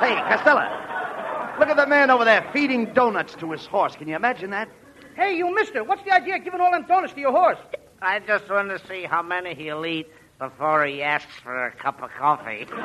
hey, 0.00 0.14
Costello. 0.34 1.58
Look 1.58 1.68
at 1.68 1.76
the 1.76 1.86
man 1.86 2.10
over 2.10 2.24
there 2.24 2.48
feeding 2.52 2.86
donuts 2.94 3.34
to 3.36 3.50
his 3.50 3.66
horse. 3.66 3.94
Can 3.96 4.08
you 4.08 4.16
imagine 4.16 4.50
that? 4.50 4.68
Hey, 5.16 5.36
you 5.36 5.54
mister, 5.54 5.84
what's 5.84 6.02
the 6.04 6.14
idea 6.14 6.36
of 6.36 6.44
giving 6.44 6.60
all 6.60 6.70
them 6.70 6.86
donuts 6.86 7.12
to 7.14 7.20
your 7.20 7.32
horse? 7.32 7.58
I 8.02 8.18
just 8.18 8.50
want 8.50 8.68
to 8.70 8.80
see 8.88 9.04
how 9.04 9.22
many 9.22 9.54
he'll 9.54 9.86
eat 9.86 10.08
before 10.40 10.84
he 10.86 11.02
asks 11.02 11.32
for 11.40 11.66
a 11.66 11.70
cup 11.70 12.02
of 12.02 12.10
coffee. 12.10 12.66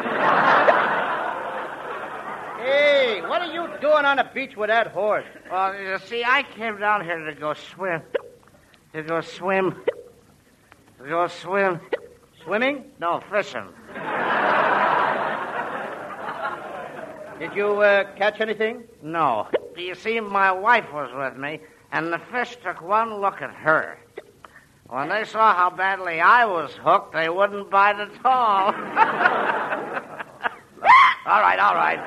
Hey, 2.60 3.22
what 3.22 3.42
are 3.44 3.54
you 3.54 3.68
doing 3.80 4.04
on 4.04 4.18
the 4.18 4.28
beach 4.34 4.58
with 4.58 4.70
that 4.70 4.88
horse? 4.88 5.24
Well, 5.50 5.80
you 5.80 6.00
see, 6.06 6.24
I 6.26 6.42
came 6.42 6.80
down 6.80 7.06
here 7.06 7.24
to 7.24 7.34
go 7.34 7.54
swim. 7.54 8.02
To 8.94 9.04
go 9.04 9.22
swim. 9.22 9.76
To 10.98 11.08
go 11.08 11.28
swim. 11.28 11.80
Swimming? 12.44 12.86
No, 13.00 13.22
fishing. 13.32 13.68
Did 17.40 17.56
you 17.56 17.80
uh, 17.80 18.12
catch 18.16 18.42
anything? 18.42 18.86
No. 19.04 19.48
You 19.78 19.94
see, 19.94 20.20
my 20.20 20.52
wife 20.52 20.92
was 20.92 21.12
with 21.16 21.38
me, 21.40 21.60
and 21.92 22.12
the 22.12 22.20
fish 22.32 22.58
took 22.64 22.82
one 22.82 23.22
look 23.22 23.40
at 23.44 23.52
her. 23.52 24.00
When 24.90 25.10
they 25.10 25.26
saw 25.26 25.54
how 25.54 25.70
badly 25.70 26.22
I 26.22 26.46
was 26.46 26.72
hooked, 26.82 27.12
they 27.14 27.28
wouldn't 27.28 27.70
bite 27.70 28.00
at 28.00 28.26
all. 28.26 28.74
All 31.28 31.42
right, 31.42 31.60
all 31.60 31.76
right. 31.76 32.00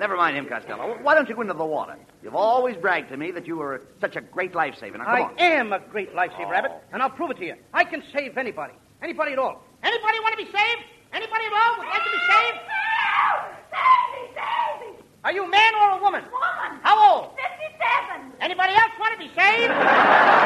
Never 0.00 0.16
mind 0.16 0.34
him, 0.34 0.46
Costello. 0.46 0.96
Why 1.02 1.14
don't 1.14 1.28
you 1.28 1.34
go 1.34 1.42
into 1.42 1.52
the 1.52 1.64
water? 1.64 1.94
You've 2.22 2.34
always 2.34 2.74
bragged 2.74 3.10
to 3.10 3.18
me 3.18 3.32
that 3.32 3.46
you 3.46 3.56
were 3.56 3.82
such 4.00 4.16
a 4.16 4.22
great 4.22 4.54
lifesaver. 4.54 4.96
Now, 4.96 5.04
come 5.04 5.14
I 5.14 5.20
on. 5.24 5.38
am 5.38 5.72
a 5.74 5.78
great 5.78 6.14
lifesaver, 6.14 6.48
Rabbit, 6.48 6.70
oh. 6.74 6.80
and 6.94 7.02
I'll 7.02 7.10
prove 7.10 7.32
it 7.32 7.36
to 7.36 7.44
you. 7.44 7.54
I 7.74 7.84
can 7.84 8.02
save 8.16 8.38
anybody. 8.38 8.72
Anybody 9.02 9.32
at 9.32 9.38
all. 9.38 9.62
Anybody 9.82 10.20
want 10.20 10.38
to 10.38 10.42
be 10.42 10.50
saved? 10.50 10.84
Anybody 11.12 11.44
at 11.44 11.52
all 11.52 11.78
would 11.78 11.86
like 11.86 12.02
to 12.02 12.10
be 12.10 12.18
saved? 12.32 12.58
Save 13.68 14.08
me, 14.14 14.22
save 14.32 14.96
me! 14.96 15.04
Are 15.24 15.32
you 15.32 15.44
a 15.44 15.48
man 15.48 15.74
or 15.74 15.98
a 15.98 16.00
woman? 16.00 16.22
Woman! 16.24 16.80
How 16.82 16.96
old? 17.12 17.32
57! 17.36 18.32
Anybody 18.40 18.72
else 18.72 18.92
want 18.98 19.12
to 19.12 19.18
be 19.18 19.28
saved? 19.36 20.40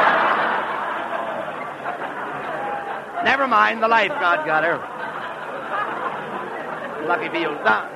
Never 3.28 3.46
mind. 3.46 3.82
The 3.82 3.88
lifeguard 3.88 4.46
got 4.46 4.64
her. 4.64 4.78
Lucky 7.06 7.28
for 7.28 7.36
you. 7.36 7.50
Now, 7.62 7.86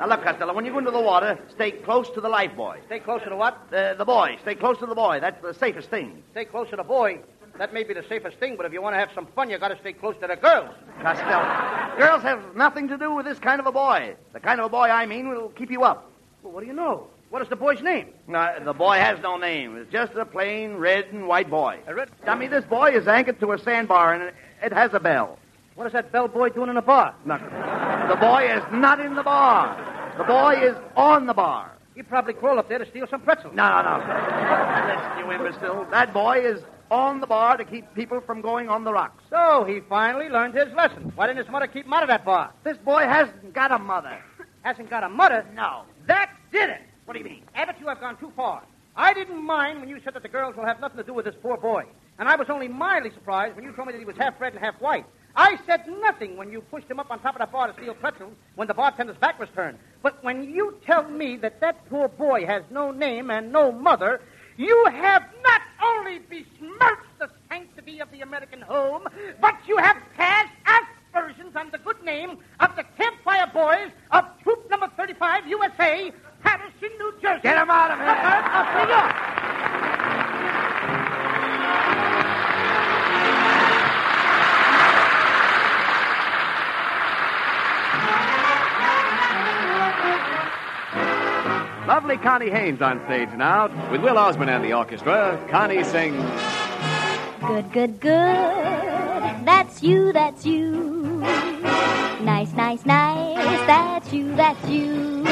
now 0.00 0.08
look, 0.08 0.24
Costello, 0.24 0.52
when 0.52 0.64
you 0.64 0.72
go 0.72 0.78
into 0.78 0.90
the 0.90 1.00
water, 1.00 1.38
stay 1.54 1.70
close 1.70 2.10
to 2.10 2.20
the 2.20 2.28
life 2.28 2.56
boy. 2.56 2.80
Stay 2.86 2.98
close 2.98 3.22
to 3.22 3.30
the 3.30 3.36
what? 3.36 3.56
The, 3.70 3.94
the 3.96 4.04
boy. 4.04 4.36
Stay 4.42 4.56
close 4.56 4.76
to 4.78 4.86
the 4.86 4.94
boy. 4.96 5.20
That's 5.20 5.40
the 5.40 5.54
safest 5.54 5.90
thing. 5.90 6.24
Stay 6.32 6.44
close 6.44 6.68
to 6.70 6.76
the 6.76 6.82
boy. 6.82 7.20
That 7.56 7.72
may 7.72 7.84
be 7.84 7.94
the 7.94 8.02
safest 8.08 8.38
thing, 8.38 8.56
but 8.56 8.66
if 8.66 8.72
you 8.72 8.82
want 8.82 8.94
to 8.94 8.98
have 8.98 9.10
some 9.14 9.28
fun, 9.36 9.48
you 9.48 9.58
got 9.58 9.68
to 9.68 9.78
stay 9.78 9.92
close 9.92 10.16
to 10.20 10.26
the 10.26 10.34
girls. 10.34 10.74
Costello. 11.00 11.96
Girls 11.96 12.22
have 12.22 12.56
nothing 12.56 12.88
to 12.88 12.98
do 12.98 13.14
with 13.14 13.26
this 13.26 13.38
kind 13.38 13.60
of 13.60 13.66
a 13.66 13.72
boy. 13.72 14.16
The 14.32 14.40
kind 14.40 14.58
of 14.58 14.66
a 14.66 14.70
boy 14.70 14.88
I 14.88 15.06
mean 15.06 15.28
will 15.28 15.50
keep 15.50 15.70
you 15.70 15.84
up. 15.84 16.10
Well, 16.42 16.52
what 16.52 16.62
do 16.62 16.66
you 16.66 16.72
know? 16.72 17.06
What 17.30 17.42
is 17.42 17.48
the 17.48 17.56
boy's 17.56 17.80
name? 17.80 18.08
No, 18.28 18.54
the 18.64 18.72
boy 18.72 18.96
has 18.96 19.18
no 19.20 19.36
name. 19.36 19.76
It's 19.76 19.90
just 19.90 20.14
a 20.14 20.24
plain 20.24 20.74
red 20.76 21.06
and 21.12 21.26
white 21.26 21.50
boy. 21.50 21.80
A 21.88 21.94
red- 21.94 22.10
Dummy, 22.24 22.46
this 22.46 22.64
boy 22.64 22.90
is 22.90 23.08
anchored 23.08 23.40
to 23.40 23.50
a 23.52 23.58
sandbar, 23.58 24.14
and 24.14 24.32
it, 24.64 24.72
has 24.72 24.92
a 24.94 25.00
bell. 25.00 25.38
What 25.74 25.86
is 25.86 25.92
that 25.92 26.12
bellboy 26.12 26.50
doing 26.50 26.70
in 26.70 26.76
a 26.76 26.82
bar? 26.82 27.14
Look, 27.26 27.40
the 27.40 28.16
boy 28.20 28.48
is 28.48 28.62
not 28.72 29.00
in 29.00 29.14
the 29.14 29.22
bar. 29.22 30.14
The 30.16 30.24
boy 30.24 30.54
is 30.62 30.76
on 30.96 31.26
the 31.26 31.34
bar. 31.34 31.72
He 31.94 32.02
probably 32.02 32.34
crawled 32.34 32.58
up 32.58 32.68
there 32.68 32.78
to 32.78 32.86
steal 32.88 33.06
some 33.08 33.20
pretzels. 33.20 33.54
No, 33.54 33.68
no, 33.68 33.82
no. 33.82 33.98
Listen, 34.88 35.18
you 35.18 35.32
imbecile. 35.32 35.86
That 35.90 36.12
boy 36.12 36.38
is 36.40 36.60
on 36.90 37.20
the 37.20 37.26
bar 37.26 37.56
to 37.56 37.64
keep 37.64 37.92
people 37.94 38.20
from 38.20 38.40
going 38.40 38.68
on 38.68 38.84
the 38.84 38.92
rocks. 38.92 39.22
So 39.30 39.64
he 39.64 39.80
finally 39.88 40.28
learned 40.28 40.54
his 40.54 40.72
lesson. 40.74 41.12
Why 41.14 41.26
didn't 41.26 41.44
his 41.44 41.50
mother 41.50 41.66
keep 41.66 41.86
him 41.86 41.92
out 41.92 42.02
of 42.02 42.08
that 42.08 42.24
bar? 42.24 42.52
This 42.62 42.76
boy 42.78 43.02
hasn't 43.02 43.52
got 43.52 43.72
a 43.72 43.78
mother. 43.78 44.18
Hasn't 44.62 44.90
got 44.90 45.02
a 45.02 45.08
mother? 45.08 45.44
No. 45.54 45.82
That 46.06 46.30
did 46.52 46.70
it. 46.70 46.82
What 47.04 47.14
do 47.14 47.18
you 47.18 47.24
mean? 47.24 47.42
Abbott, 47.54 47.76
you 47.80 47.88
have 47.88 48.00
gone 48.00 48.16
too 48.16 48.32
far. 48.36 48.62
I 48.96 49.12
didn't 49.12 49.42
mind 49.44 49.80
when 49.80 49.88
you 49.88 50.00
said 50.04 50.14
that 50.14 50.22
the 50.22 50.28
girls 50.28 50.56
will 50.56 50.64
have 50.64 50.80
nothing 50.80 50.98
to 50.98 51.04
do 51.04 51.12
with 51.12 51.24
this 51.24 51.34
poor 51.42 51.56
boy. 51.56 51.84
And 52.18 52.28
I 52.28 52.36
was 52.36 52.48
only 52.48 52.68
mildly 52.68 53.10
surprised 53.10 53.56
when 53.56 53.64
you 53.64 53.72
told 53.72 53.88
me 53.88 53.92
that 53.92 53.98
he 53.98 54.04
was 54.04 54.16
half 54.16 54.40
red 54.40 54.54
and 54.54 54.62
half 54.62 54.80
white. 54.80 55.06
I 55.36 55.58
said 55.66 55.86
nothing 56.00 56.36
when 56.36 56.52
you 56.52 56.60
pushed 56.60 56.88
him 56.88 57.00
up 57.00 57.10
on 57.10 57.18
top 57.18 57.34
of 57.34 57.40
the 57.40 57.46
bar 57.46 57.66
to 57.66 57.72
steal 57.72 57.94
pretzels 57.94 58.34
when 58.54 58.68
the 58.68 58.74
bartender's 58.74 59.16
back 59.16 59.40
was 59.40 59.48
turned. 59.54 59.78
But 60.02 60.22
when 60.22 60.44
you 60.44 60.78
tell 60.86 61.08
me 61.08 61.36
that 61.38 61.60
that 61.60 61.88
poor 61.90 62.06
boy 62.06 62.46
has 62.46 62.62
no 62.70 62.92
name 62.92 63.30
and 63.30 63.50
no 63.50 63.72
mother, 63.72 64.20
you 64.56 64.86
have 64.92 65.24
not 65.42 65.62
only 65.82 66.20
besmirched 66.20 67.18
the 67.18 67.28
sanctity 67.50 68.00
of 68.00 68.10
the 68.12 68.20
American 68.20 68.60
home, 68.60 69.08
but 69.40 69.56
you 69.66 69.76
have 69.78 69.96
cast 70.16 70.52
aspersions 70.66 71.56
on 71.56 71.70
the 71.72 71.78
good 71.78 72.00
name 72.04 72.38
of 72.60 72.76
the 72.76 72.84
Campfire 72.96 73.50
Boys 73.52 73.90
of 74.12 74.24
Troop 74.42 74.70
Number 74.70 74.88
35 74.96 75.48
USA, 75.48 76.12
Paterson, 76.44 76.90
New 76.98 77.14
Jersey. 77.20 77.40
Get 77.42 77.58
him 77.58 77.70
out 77.70 77.90
of 77.90 77.98
here. 77.98 78.08
Of 78.54 78.88
New 78.88 78.94
York. 78.94 80.33
Lovely 91.94 92.16
Connie 92.16 92.50
Haynes 92.50 92.82
on 92.82 93.00
stage 93.04 93.28
now. 93.36 93.68
With 93.92 94.02
Will 94.02 94.18
Osborne 94.18 94.48
and 94.48 94.64
the 94.64 94.72
orchestra, 94.72 95.38
Connie 95.48 95.84
sings. 95.84 96.20
Good, 97.40 97.70
good, 97.70 98.00
good. 98.00 99.46
That's 99.46 99.80
you, 99.80 100.12
that's 100.12 100.44
you. 100.44 101.20
Nice, 102.20 102.52
nice, 102.54 102.84
nice. 102.84 103.66
That's 103.68 104.12
you, 104.12 104.34
that's 104.34 104.68
you. 104.68 105.24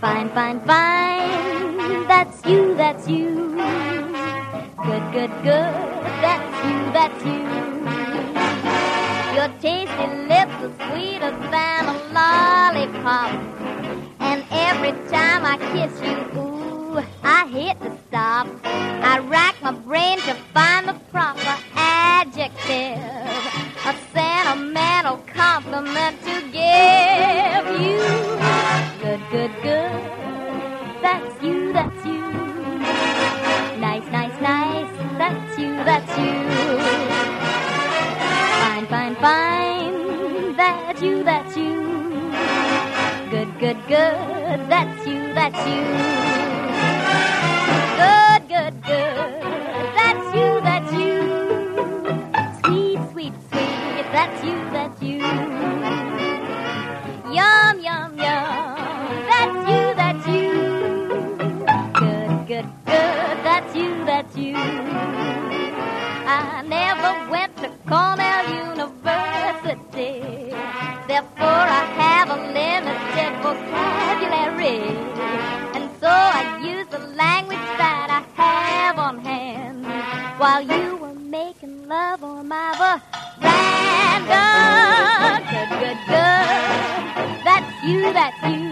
Fine, 0.00 0.28
fine, 0.30 0.60
fine. 0.62 2.08
That's 2.08 2.44
you, 2.44 2.74
that's 2.74 3.08
you. 3.08 3.54
Good, 4.86 5.04
good, 5.12 5.30
good. 5.44 5.72
That's 6.24 6.66
you, 6.66 6.78
that's 6.98 7.24
you. 7.24 7.42
Your 9.36 9.50
tasty 9.60 10.06
lips 10.26 10.56
are 10.66 10.74
sweeter 10.90 11.30
than 11.30 11.84
a 11.86 11.96
lollipop. 12.12 13.69
Every 14.72 14.92
time 15.10 15.44
I 15.44 15.56
kiss 15.72 16.00
you, 16.00 16.40
ooh, 16.40 17.02
I 17.24 17.48
hit 17.48 17.80
the 17.80 17.90
stop. 18.06 18.46
I 18.64 19.18
rack 19.18 19.60
my 19.62 19.72
brain 19.72 20.18
to 20.20 20.34
find 20.54 20.86
the 20.86 20.94
proper 21.10 21.56
adjective, 21.74 23.02
a 23.84 23.94
sentimental 24.12 25.18
compliment 25.34 26.22
to 26.22 26.40
give 26.52 27.80
you. 27.82 28.19
Good, 43.60 43.76
good. 43.88 44.70
That's 44.70 45.06
you, 45.06 45.34
that's 45.34 45.68
you. 45.68 45.84
Good, 48.00 48.48
good, 48.48 48.74
good. 48.84 49.42
That's 49.96 50.34
you, 50.34 50.60
that's 50.62 50.92
you. 50.94 51.18
Sweet, 52.64 53.00
sweet, 53.12 53.34
sweet. 53.50 54.06
That's 54.12 54.44
you, 54.44 54.56
that's 54.72 55.02
you. 55.02 55.18
Yum, 57.36 57.80
yum, 57.80 58.18
yum. 58.18 59.26
That's 59.30 59.70
you, 59.70 59.94
that's 60.00 60.26
you. 60.26 60.52
Good, 61.94 62.46
good, 62.48 62.68
good. 62.86 63.36
That's 63.44 63.76
you, 63.76 64.04
that's 64.06 64.36
you. 64.36 64.56
I 66.26 66.62
never 66.66 67.30
went 67.30 67.56
to 67.58 67.70
Cornell 67.88 68.19
Good, 84.26 85.70
good, 85.80 85.98
good. 86.06 87.44
That's 87.44 87.84
you, 87.84 88.12
that's 88.12 88.42
you. 88.42 88.69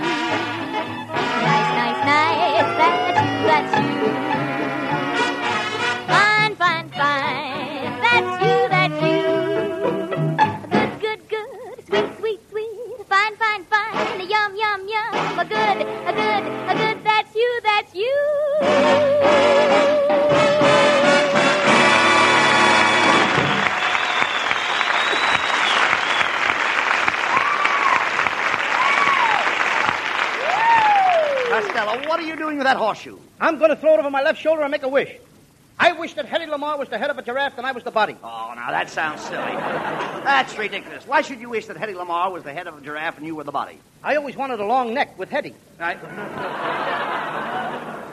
Throw 34.40 34.52
it 34.52 34.58
over 34.58 34.62
my 34.62 34.62
left 34.62 34.62
shoulder 34.62 34.62
and 34.62 34.70
make 34.70 34.82
a 34.82 34.88
wish. 34.88 35.16
I 35.80 35.92
wish 35.92 36.14
that 36.14 36.26
Hedy 36.26 36.48
Lamarr 36.48 36.78
was 36.78 36.88
the 36.88 36.98
head 36.98 37.10
of 37.10 37.18
a 37.18 37.22
giraffe 37.22 37.56
and 37.56 37.66
I 37.66 37.72
was 37.72 37.84
the 37.84 37.90
body. 37.90 38.16
Oh, 38.22 38.52
now 38.54 38.70
that 38.70 38.90
sounds 38.90 39.22
silly. 39.22 39.36
That's 39.36 40.58
ridiculous. 40.58 41.06
Why 41.06 41.22
should 41.22 41.40
you 41.40 41.48
wish 41.48 41.66
that 41.66 41.76
Hedy 41.76 41.94
Lamarr 41.94 42.32
was 42.32 42.42
the 42.42 42.52
head 42.52 42.66
of 42.66 42.76
a 42.76 42.80
giraffe 42.80 43.16
and 43.16 43.26
you 43.26 43.36
were 43.36 43.44
the 43.44 43.52
body? 43.52 43.78
I 44.02 44.16
always 44.16 44.36
wanted 44.36 44.58
a 44.60 44.66
long 44.66 44.92
neck 44.92 45.16
with 45.18 45.30
Hedy. 45.30 45.54
Right. 45.78 45.98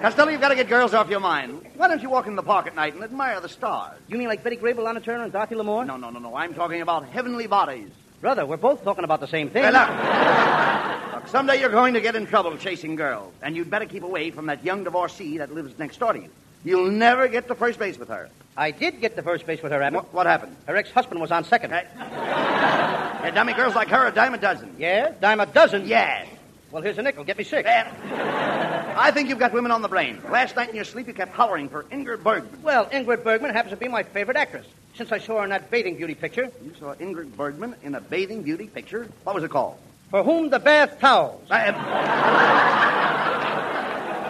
Costello, 0.02 0.30
you've 0.30 0.42
got 0.42 0.50
to 0.50 0.56
get 0.56 0.70
girls 0.70 0.94
off 0.94 1.10
your 1.10 1.20
mind. 1.20 1.66
Why 1.76 1.88
don't 1.88 2.02
you 2.02 2.10
walk 2.10 2.28
in 2.28 2.36
the 2.36 2.44
park 2.44 2.68
at 2.68 2.76
night 2.76 2.94
and 2.94 3.04
admire 3.04 3.40
the 3.42 3.50
stars? 3.50 4.00
You 4.08 4.18
mean 4.18 4.28
like 4.28 4.44
Betty 4.44 4.58
Grable, 4.58 4.84
Lana 4.84 5.00
Turner, 5.00 5.24
and 5.24 5.34
Dorothy 5.34 5.56
Lamour? 5.56 5.88
No, 5.88 5.98
no, 5.98 6.12
no, 6.12 6.20
no. 6.20 6.36
I'm 6.36 6.54
talking 6.54 6.82
about 6.82 7.08
heavenly 7.08 7.48
bodies. 7.48 7.90
Brother, 8.22 8.46
we're 8.46 8.58
both 8.58 8.84
talking 8.84 9.04
about 9.04 9.20
the 9.20 9.28
same 9.28 9.50
thing. 9.50 9.64
Hey, 9.64 9.72
look. 9.72 11.14
look, 11.14 11.28
someday 11.28 11.60
you're 11.60 11.70
going 11.70 11.94
to 11.94 12.02
get 12.02 12.16
in 12.16 12.26
trouble 12.26 12.58
chasing 12.58 12.96
girls, 12.96 13.34
and 13.42 13.56
you'd 13.56 13.70
better 13.70 13.86
keep 13.86 14.04
away 14.04 14.32
from 14.32 14.48
that 14.48 14.64
young 14.64 14.84
divorcee 14.84 15.38
that 15.38 15.54
lives 15.54 15.78
next 15.78 16.00
door 16.00 16.14
to 16.14 16.20
you. 16.20 16.30
You'll 16.64 16.90
never 16.90 17.28
get 17.28 17.48
to 17.48 17.56
first 17.56 17.78
base 17.78 17.98
with 18.00 18.10
her. 18.10 18.30
I 18.58 18.72
did 18.72 19.00
get 19.00 19.16
to 19.18 19.22
first 19.22 19.46
base 19.46 19.62
with 19.62 19.72
her, 19.72 19.82
Abbott. 19.82 20.06
What, 20.06 20.14
what 20.14 20.26
happened? 20.26 20.56
Her 20.66 20.76
ex-husband 20.76 21.22
was 21.22 21.32
on 21.32 21.44
second. 21.44 21.72
Hey. 21.72 21.86
yeah, 21.96 23.32
dummy 23.32 23.54
girls 23.54 23.76
like 23.76 23.90
her 23.90 24.08
a 24.08 24.12
dime 24.12 24.34
a 24.34 24.38
dozen. 24.38 24.74
Yeah? 24.80 25.14
Dime 25.20 25.42
a 25.42 25.46
dozen? 25.46 25.86
Yes. 25.86 26.28
Well, 26.72 26.82
here's 26.82 26.98
a 26.98 27.04
nickel. 27.04 27.24
Get 27.24 27.38
me 27.38 27.44
six. 27.44 27.70
I 27.70 29.12
think 29.12 29.30
you've 29.30 29.40
got 29.40 29.54
women 29.54 29.72
on 29.72 29.82
the 29.82 29.88
brain. 29.88 30.22
Last 30.30 30.56
night 30.56 30.70
in 30.70 30.76
your 30.76 30.86
sleep, 30.86 31.08
you 31.08 31.14
kept 31.14 31.34
hollering 31.34 31.70
for 31.70 31.84
Ingrid 31.84 32.24
Bergman. 32.24 32.64
Well, 32.64 32.88
Ingrid 32.88 33.24
Bergman 33.24 33.54
happens 33.54 33.72
to 33.72 33.78
be 33.78 33.88
my 33.88 34.04
favorite 34.04 34.38
actress. 34.38 34.66
Since 34.98 35.12
I 35.12 35.18
saw 35.20 35.40
her 35.40 35.44
in 35.44 35.50
that 35.50 35.70
bathing 35.70 35.98
beauty 35.98 36.16
picture. 36.16 36.50
You 36.64 36.74
saw 36.80 36.94
Ingrid 36.96 37.36
Bergman 37.36 37.76
in 37.84 37.96
a 37.96 38.02
bathing 38.02 38.44
beauty 38.44 38.68
picture. 38.68 39.10
What 39.24 39.36
was 39.36 39.44
it 39.44 39.52
called? 39.52 39.78
For 40.10 40.24
whom 40.24 40.50
the 40.50 40.60
bath 40.60 41.00
towels. 41.00 41.44
I, 41.52 41.72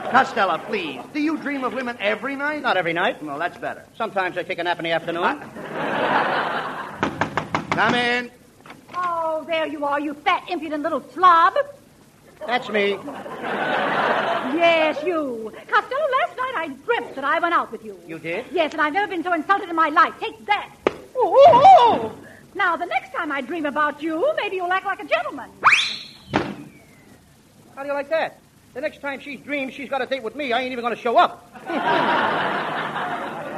Uh, 0.05 0.11
Costello, 0.11 0.57
please. 0.59 1.01
Do 1.13 1.19
you 1.19 1.37
dream 1.37 1.63
of 1.63 1.73
women 1.73 1.97
every 1.99 2.35
night? 2.35 2.61
Not 2.61 2.77
every 2.77 2.93
night. 2.93 3.21
Well, 3.21 3.37
that's 3.37 3.57
better. 3.57 3.83
Sometimes 3.97 4.37
I 4.37 4.43
take 4.43 4.59
a 4.59 4.63
nap 4.63 4.79
in 4.79 4.85
the 4.85 4.91
afternoon. 4.91 5.23
I... 5.23 5.35
Come 7.71 7.95
in. 7.95 8.31
Oh, 8.95 9.43
there 9.45 9.67
you 9.67 9.83
are, 9.83 9.99
you 9.99 10.13
fat, 10.13 10.49
impudent 10.49 10.83
little 10.83 11.03
slob. 11.13 11.55
That's 12.47 12.69
me. 12.69 12.97
Yes, 14.55 15.03
you. 15.03 15.51
Costello, 15.67 16.07
last 16.21 16.37
night 16.37 16.53
I 16.55 16.67
dreamt 16.85 17.15
that 17.15 17.23
I 17.23 17.39
went 17.39 17.53
out 17.53 17.71
with 17.71 17.83
you. 17.83 17.99
You 18.07 18.19
did? 18.19 18.45
Yes, 18.51 18.73
and 18.73 18.81
I've 18.81 18.93
never 18.93 19.07
been 19.07 19.23
so 19.23 19.33
insulted 19.33 19.69
in 19.69 19.75
my 19.75 19.89
life. 19.89 20.13
Take 20.19 20.45
that. 20.45 20.69
Ooh, 21.17 21.19
ooh, 21.19 21.95
ooh. 21.95 22.11
Now, 22.53 22.77
the 22.77 22.85
next 22.85 23.13
time 23.13 23.31
I 23.31 23.41
dream 23.41 23.65
about 23.65 24.01
you, 24.01 24.33
maybe 24.37 24.57
you'll 24.57 24.71
act 24.71 24.85
like 24.85 25.01
a 25.01 25.05
gentleman. 25.05 25.49
How 27.75 27.81
do 27.81 27.87
you 27.87 27.93
like 27.93 28.09
that? 28.09 28.39
The 28.73 28.81
next 28.81 29.01
time 29.01 29.19
she 29.19 29.35
dreams 29.35 29.73
she's 29.73 29.89
got 29.89 30.01
a 30.01 30.05
date 30.05 30.23
with 30.23 30.35
me, 30.35 30.53
I 30.53 30.61
ain't 30.61 30.71
even 30.71 30.83
going 30.83 30.95
to 30.95 31.01
show 31.01 31.17
up. 31.17 31.51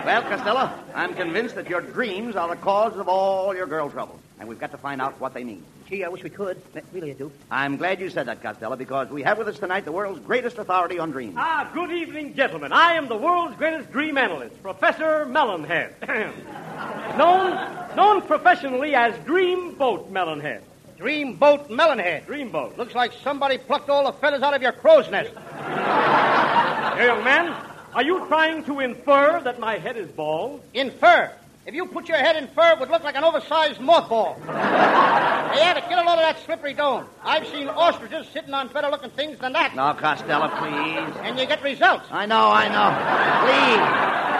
Well, 0.08 0.22
Costello, 0.22 0.72
I'm 0.96 1.13
convinced 1.15 1.56
that 1.56 1.70
your 1.70 1.82
dreams 1.82 2.38
are 2.38 2.48
the 2.48 2.56
cause 2.56 2.96
of 2.96 3.10
all 3.10 3.54
your 3.54 3.65
girl 3.65 3.89
troubles, 3.89 4.22
and 4.39 4.48
we've 4.48 4.58
got 4.58 4.72
to 4.72 4.78
find 4.78 5.02
out 5.02 5.20
what 5.20 5.34
they 5.34 5.43
mean. 5.43 5.65
Gee, 5.89 6.06
I 6.06 6.08
wish 6.08 6.24
we 6.24 6.30
could. 6.30 6.62
Really, 6.93 7.12
I 7.12 7.13
do. 7.13 7.30
I'm 7.52 7.76
glad 7.76 8.00
you 8.00 8.10
said 8.10 8.28
that, 8.28 8.41
Costello, 8.41 8.78
because 8.78 9.10
we 9.10 9.22
have 9.24 9.38
with 9.38 9.50
us 9.50 9.60
tonight 9.60 9.84
the 9.84 9.91
world's 9.91 10.22
greatest 10.22 10.60
authority 10.60 10.98
on 10.98 11.12
dreams. 11.12 11.34
Ah, 11.36 11.70
good 11.74 11.91
evening, 11.91 12.36
gentlemen. 12.36 12.72
I 12.72 12.93
am 12.93 13.10
the 13.10 13.17
world's 13.17 13.58
greatest 13.58 13.91
dream 13.91 14.17
analyst, 14.17 14.63
Professor 14.63 15.26
Melonhead. 15.26 15.91
known, 17.17 17.96
known 17.98 18.22
professionally 18.22 18.96
as 18.96 19.13
Dreamboat 19.26 20.10
Melonhead. 20.10 20.62
Dreamboat 20.98 21.67
Melonhead. 21.67 22.26
Dreamboat. 22.26 22.78
Looks 22.78 22.96
like 22.96 23.12
somebody 23.26 23.58
plucked 23.58 23.89
all 23.89 24.06
the 24.06 24.13
feathers 24.13 24.41
out 24.41 24.54
of 24.54 24.62
your 24.62 24.72
crow's 24.72 25.12
nest. 25.12 25.34
Here, 26.98 27.08
young 27.08 27.26
man, 27.26 27.77
are 27.93 28.04
you 28.04 28.26
trying 28.28 28.63
to 28.65 28.80
infer 28.80 29.41
that 29.43 29.60
my 29.60 29.78
head 29.78 29.97
is 29.97 30.10
bald? 30.12 30.62
Infer. 30.73 31.32
If 31.65 31.73
you 31.73 31.86
put 31.86 32.08
your 32.08 32.17
head 32.17 32.38
in 32.38 32.47
fur, 32.47 32.71
it 32.71 32.80
would 32.80 32.89
look 32.89 33.04
like 33.04 33.17
an 33.17 33.26
oversized 33.26 33.82
mothball. 33.82 34.38
hey, 34.45 35.62
Abbott, 35.62 35.89
get 35.89 35.97
a 35.97 36.02
load 36.02 36.13
of 36.13 36.19
that 36.19 36.39
slippery 36.45 36.73
dome. 36.73 37.06
I've 37.23 37.45
seen 37.47 37.67
ostriches 37.67 38.26
sitting 38.30 38.54
on 38.54 38.69
better 38.69 38.88
looking 38.89 39.10
things 39.10 39.38
than 39.39 39.52
that. 39.52 39.76
Now, 39.76 39.91
Costello, 39.91 40.47
please. 40.47 41.13
And 41.23 41.38
you 41.38 41.45
get 41.45 41.62
results. 41.62 42.08
I 42.10 42.26
know, 42.26 42.50
I 42.52 42.69
know. 42.69 42.88
Please. 43.43 44.37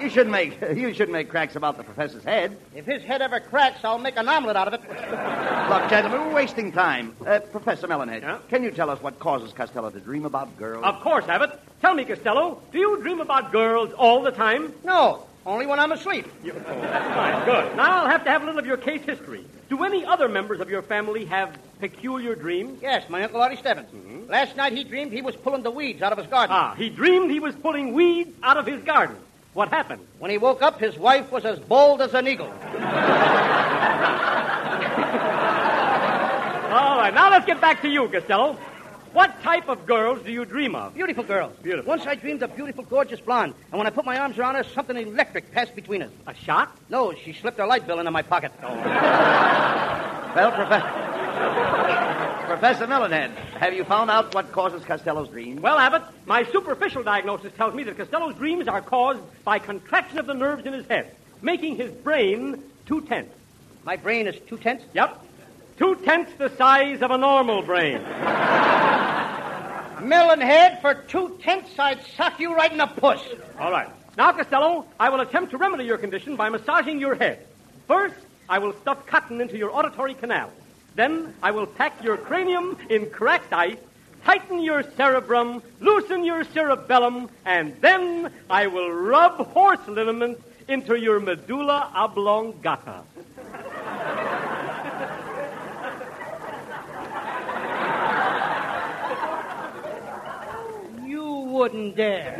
You 0.00 0.08
shouldn't 0.08 0.30
make 0.30 0.60
you 0.76 0.92
shouldn't 0.94 1.12
make 1.12 1.28
cracks 1.28 1.56
about 1.56 1.76
the 1.76 1.82
professor's 1.84 2.24
head. 2.24 2.56
If 2.74 2.86
his 2.86 3.02
head 3.02 3.20
ever 3.22 3.38
cracks, 3.40 3.84
I'll 3.84 3.98
make 3.98 4.16
an 4.16 4.28
omelet 4.28 4.56
out 4.56 4.68
of 4.68 4.74
it. 4.74 4.80
Look, 4.88 5.90
gentlemen, 5.90 6.20
we're 6.28 6.34
wasting 6.34 6.72
time. 6.72 7.14
Uh, 7.26 7.40
Professor 7.40 7.86
Melonhead, 7.86 8.22
Yeah? 8.22 8.38
can 8.48 8.62
you 8.64 8.70
tell 8.70 8.88
us 8.90 9.00
what 9.02 9.18
causes 9.18 9.52
Costello 9.52 9.90
to 9.90 10.00
dream 10.00 10.24
about 10.24 10.56
girls? 10.56 10.84
Of 10.84 11.00
course, 11.00 11.26
Abbott. 11.28 11.58
Tell 11.82 11.94
me, 11.94 12.04
Costello, 12.04 12.62
do 12.72 12.78
you 12.78 13.00
dream 13.02 13.20
about 13.20 13.52
girls 13.52 13.92
all 13.92 14.22
the 14.22 14.30
time? 14.30 14.72
No, 14.84 15.26
only 15.46 15.66
when 15.66 15.78
I'm 15.78 15.92
asleep. 15.92 16.26
You, 16.42 16.52
oh, 16.56 16.80
that's 16.80 17.14
fine. 17.14 17.44
Good. 17.44 17.76
Now 17.76 18.02
I'll 18.02 18.08
have 18.08 18.24
to 18.24 18.30
have 18.30 18.42
a 18.42 18.46
little 18.46 18.58
of 18.60 18.66
your 18.66 18.76
case 18.78 19.02
history. 19.02 19.44
Do 19.68 19.84
any 19.84 20.04
other 20.04 20.28
members 20.28 20.60
of 20.60 20.68
your 20.70 20.82
family 20.82 21.24
have 21.26 21.56
peculiar 21.78 22.34
dreams? 22.34 22.80
Yes, 22.82 23.08
my 23.08 23.22
Uncle 23.22 23.40
Artie 23.40 23.56
Stebbins. 23.56 23.88
Last 24.28 24.56
night 24.56 24.72
he 24.72 24.82
dreamed 24.84 25.12
he 25.12 25.22
was 25.22 25.36
pulling 25.36 25.62
the 25.62 25.70
weeds 25.70 26.02
out 26.02 26.12
of 26.12 26.18
his 26.18 26.26
garden. 26.26 26.56
Ah, 26.58 26.74
he 26.74 26.88
dreamed 26.88 27.30
he 27.30 27.38
was 27.40 27.54
pulling 27.54 27.92
weeds 27.92 28.30
out 28.42 28.56
of 28.56 28.66
his 28.66 28.82
garden. 28.82 29.16
What 29.60 29.68
happened? 29.68 30.00
When 30.18 30.30
he 30.30 30.38
woke 30.38 30.62
up, 30.62 30.80
his 30.80 30.96
wife 30.96 31.30
was 31.30 31.44
as 31.44 31.58
bold 31.58 32.00
as 32.00 32.14
an 32.14 32.26
eagle. 32.26 32.46
All 32.46 32.52
right, 36.96 37.12
now 37.12 37.28
let's 37.28 37.44
get 37.44 37.60
back 37.60 37.82
to 37.82 37.88
you, 37.90 38.08
Costello. 38.08 38.54
What 39.12 39.42
type 39.42 39.68
of 39.68 39.84
girls 39.84 40.22
do 40.24 40.32
you 40.32 40.46
dream 40.46 40.74
of? 40.74 40.94
Beautiful 40.94 41.24
girls. 41.24 41.52
Beautiful. 41.62 41.90
Once 41.90 42.06
I 42.06 42.14
dreamed 42.14 42.42
of 42.42 42.56
beautiful, 42.56 42.84
gorgeous 42.84 43.20
blonde, 43.20 43.52
and 43.70 43.76
when 43.76 43.86
I 43.86 43.90
put 43.90 44.06
my 44.06 44.16
arms 44.16 44.38
around 44.38 44.54
her, 44.54 44.62
something 44.64 44.96
electric 44.96 45.52
passed 45.52 45.76
between 45.76 46.00
us. 46.00 46.10
A 46.26 46.32
shot? 46.32 46.74
No, 46.88 47.12
she 47.12 47.34
slipped 47.34 47.58
her 47.58 47.66
light 47.66 47.86
bill 47.86 47.98
into 47.98 48.10
my 48.10 48.22
pocket. 48.22 48.52
Oh. 48.62 48.66
Well, 50.32 50.52
Professor. 50.52 52.29
Professor 52.50 52.86
Melonhead, 52.88 53.32
have 53.60 53.74
you 53.74 53.84
found 53.84 54.10
out 54.10 54.34
what 54.34 54.50
causes 54.50 54.84
Costello's 54.84 55.28
dreams? 55.28 55.60
Well, 55.60 55.78
Abbott, 55.78 56.02
my 56.26 56.42
superficial 56.42 57.04
diagnosis 57.04 57.52
tells 57.56 57.74
me 57.74 57.84
that 57.84 57.96
Costello's 57.96 58.34
dreams 58.34 58.66
are 58.66 58.82
caused 58.82 59.20
by 59.44 59.60
contraction 59.60 60.18
of 60.18 60.26
the 60.26 60.34
nerves 60.34 60.66
in 60.66 60.72
his 60.72 60.84
head, 60.88 61.14
making 61.42 61.76
his 61.76 61.92
brain 61.92 62.60
too 62.86 63.02
tense. 63.02 63.32
My 63.84 63.94
brain 63.94 64.26
is 64.26 64.34
two 64.48 64.56
tenths. 64.56 64.84
Yep. 64.94 65.24
Two 65.78 65.94
tenths 66.04 66.32
the 66.38 66.48
size 66.56 67.02
of 67.02 67.12
a 67.12 67.18
normal 67.18 67.62
brain. 67.62 68.02
Melon 70.02 70.40
head, 70.40 70.80
for 70.80 70.94
two 70.94 71.38
tenths, 71.40 71.78
I'd 71.78 72.04
suck 72.16 72.40
you 72.40 72.52
right 72.52 72.72
in 72.72 72.78
the 72.78 72.86
puss. 72.88 73.22
All 73.60 73.70
right. 73.70 73.90
Now, 74.18 74.32
Costello, 74.32 74.86
I 74.98 75.08
will 75.10 75.20
attempt 75.20 75.52
to 75.52 75.56
remedy 75.56 75.84
your 75.84 75.98
condition 75.98 76.34
by 76.34 76.48
massaging 76.48 76.98
your 76.98 77.14
head. 77.14 77.46
First, 77.86 78.16
I 78.48 78.58
will 78.58 78.72
stuff 78.80 79.06
cotton 79.06 79.40
into 79.40 79.56
your 79.56 79.70
auditory 79.70 80.14
canal. 80.14 80.50
Then, 80.94 81.34
I 81.42 81.50
will 81.50 81.66
pack 81.66 82.02
your 82.02 82.16
cranium 82.16 82.76
in 82.88 83.10
cracked 83.10 83.52
ice, 83.52 83.78
tighten 84.24 84.60
your 84.60 84.82
cerebrum, 84.96 85.62
loosen 85.80 86.24
your 86.24 86.44
cerebellum, 86.44 87.30
and 87.44 87.74
then 87.80 88.32
I 88.48 88.66
will 88.66 88.90
rub 88.92 89.46
horse 89.48 89.86
liniment 89.86 90.40
into 90.68 90.98
your 90.98 91.20
medulla 91.20 91.90
oblongata. 91.94 93.02
You 101.06 101.24
wouldn't 101.24 101.96
dare. 101.96 102.36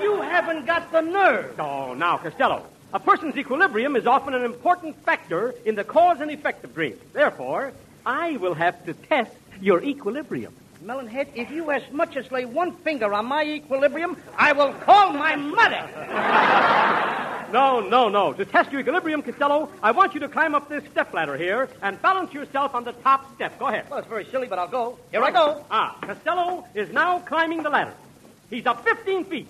you 0.00 0.20
haven't 0.22 0.66
got 0.66 0.92
the 0.92 1.00
nerve. 1.00 1.58
Oh, 1.58 1.94
now, 1.94 2.18
Costello, 2.18 2.66
a 2.96 2.98
person's 2.98 3.36
equilibrium 3.36 3.94
is 3.94 4.06
often 4.06 4.32
an 4.32 4.42
important 4.42 4.96
factor 5.04 5.54
in 5.66 5.74
the 5.74 5.84
cause 5.84 6.18
and 6.22 6.30
effect 6.30 6.64
of 6.64 6.74
dreams. 6.74 6.96
Therefore, 7.12 7.74
I 8.06 8.38
will 8.38 8.54
have 8.54 8.86
to 8.86 8.94
test 8.94 9.32
your 9.60 9.82
equilibrium. 9.84 10.54
Melonhead, 10.82 11.28
if 11.34 11.50
you 11.50 11.70
as 11.70 11.82
much 11.92 12.16
as 12.16 12.32
lay 12.32 12.46
one 12.46 12.72
finger 12.72 13.12
on 13.12 13.26
my 13.26 13.44
equilibrium, 13.44 14.16
I 14.38 14.52
will 14.52 14.72
call 14.72 15.12
my 15.12 15.36
mother. 15.36 15.82
No, 17.52 17.78
no, 17.78 18.08
no. 18.08 18.32
To 18.32 18.44
test 18.44 18.72
your 18.72 18.80
equilibrium, 18.80 19.22
Costello, 19.22 19.70
I 19.80 19.92
want 19.92 20.14
you 20.14 20.20
to 20.20 20.28
climb 20.28 20.56
up 20.56 20.68
this 20.68 20.82
step 20.90 21.14
ladder 21.14 21.36
here 21.36 21.68
and 21.80 22.02
balance 22.02 22.32
yourself 22.34 22.74
on 22.74 22.82
the 22.82 22.90
top 22.90 23.32
step. 23.36 23.56
Go 23.60 23.68
ahead. 23.68 23.88
Well, 23.88 24.00
it's 24.00 24.08
very 24.08 24.24
silly, 24.24 24.48
but 24.48 24.58
I'll 24.58 24.66
go. 24.66 24.98
Here 25.12 25.22
I 25.22 25.30
go. 25.30 25.64
Ah, 25.70 25.96
Costello 26.02 26.66
is 26.74 26.92
now 26.92 27.20
climbing 27.20 27.62
the 27.62 27.70
ladder. 27.70 27.94
He's 28.50 28.66
up 28.66 28.82
15 28.82 29.26
feet. 29.26 29.46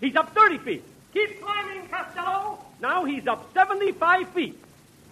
He's 0.00 0.14
up 0.14 0.32
30 0.32 0.58
feet. 0.58 0.84
Keep 1.12 1.42
climbing, 1.42 1.88
Costello. 1.88 2.63
Now 2.84 3.06
he's 3.06 3.26
up 3.26 3.50
75 3.54 4.28
feet. 4.34 4.58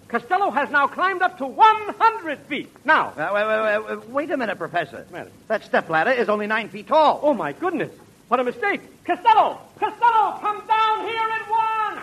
Costello 0.06 0.50
has 0.50 0.68
now 0.70 0.86
climbed 0.88 1.22
up 1.22 1.38
to 1.38 1.46
100 1.46 2.38
feet. 2.40 2.68
Now, 2.84 3.14
Uh, 3.16 3.30
wait, 3.32 3.46
wait, 3.46 3.96
wait, 3.96 4.08
wait 4.10 4.30
a 4.30 4.36
minute, 4.36 4.58
Professor. 4.58 5.06
Matter. 5.10 5.30
That 5.48 5.64
step 5.64 5.88
ladder 5.88 6.10
is 6.10 6.28
only 6.28 6.46
nine 6.46 6.68
feet 6.68 6.88
tall. 6.88 7.20
oh 7.22 7.32
my 7.32 7.54
goodness, 7.54 7.90
what 8.28 8.40
a 8.40 8.44
mistake. 8.44 8.82
Costello, 9.06 9.58
Costello, 9.80 10.36
come 10.42 10.62
down 10.68 11.08
here 11.08 11.28
at 11.38 11.50
once. 11.50 12.00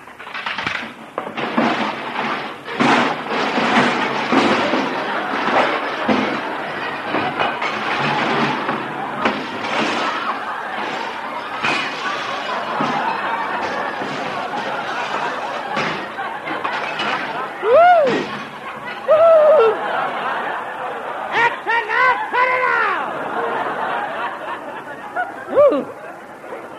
Action 21.32 21.82
now, 21.88 22.12
cut 22.32 22.48
it 22.56 22.64
out! 22.80 23.12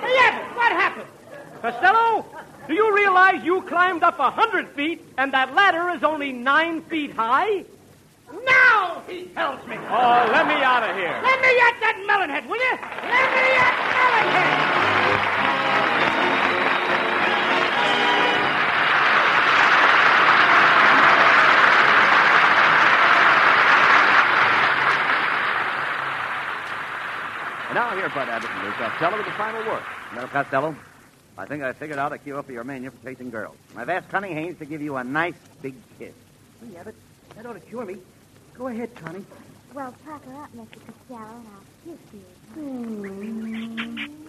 hey, 0.02 0.16
Abbott, 0.26 0.56
what 0.56 0.72
happened? 0.72 1.10
Costello, 1.62 2.24
do 2.66 2.74
you 2.74 2.94
realize 2.94 3.44
you 3.44 3.59
climbed 3.70 4.02
up 4.02 4.18
a 4.18 4.30
hundred 4.30 4.68
feet 4.70 5.00
and 5.16 5.32
that 5.32 5.54
ladder 5.54 5.88
is 5.90 6.02
only 6.02 6.32
nine 6.32 6.82
feet 6.82 7.12
high? 7.12 7.64
Now, 8.44 9.02
he 9.08 9.26
tells 9.26 9.64
me. 9.66 9.76
Oh, 9.78 10.28
let 10.32 10.46
me 10.46 10.54
out 10.54 10.82
of 10.82 10.94
here. 10.96 11.14
Let 11.22 11.40
me 11.40 11.48
at 11.66 11.76
that 11.80 11.96
melonhead, 12.04 12.46
will 12.50 12.58
you? 12.58 12.76
Let 13.14 13.30
me 13.30 13.46
at 13.62 13.74
melonhead! 13.94 14.90
And 27.68 27.76
now 27.76 27.94
here's 27.94 28.12
Bud 28.12 28.28
Abbott 28.28 28.50
and 28.50 28.64
Lou 28.64 28.70
uh, 28.70 28.90
Costello 28.90 29.16
with 29.16 29.26
the 29.26 29.32
final 29.32 29.62
word. 29.64 29.82
Well, 30.16 30.26
Costello, 30.26 30.74
I 31.38 31.46
think 31.46 31.62
I 31.62 31.72
figured 31.72 31.98
out 31.98 32.12
a 32.12 32.18
cure 32.18 32.42
for 32.42 32.52
your 32.52 32.64
mania 32.64 32.90
for 32.90 33.02
chasing 33.04 33.30
girls. 33.30 33.56
I've 33.76 33.88
asked 33.88 34.08
Connie 34.10 34.34
Haynes 34.34 34.58
to 34.58 34.64
give 34.66 34.82
you 34.82 34.96
a 34.96 35.04
nice 35.04 35.34
big 35.62 35.74
kiss. 35.98 36.12
Hey, 36.60 36.76
Abbott, 36.76 36.94
that 37.36 37.46
ought 37.46 37.54
to 37.54 37.60
cure 37.60 37.84
me. 37.86 37.96
Go 38.54 38.66
ahead, 38.68 38.94
Connie. 38.96 39.24
Well, 39.72 39.94
pucker 40.04 40.34
up, 40.34 40.50
Mr. 40.54 40.78
Costello, 40.86 41.36
and 41.36 41.48
I'll 41.48 41.64
kiss 41.84 42.00
you. 42.12 42.20
Hmm. 42.54 44.20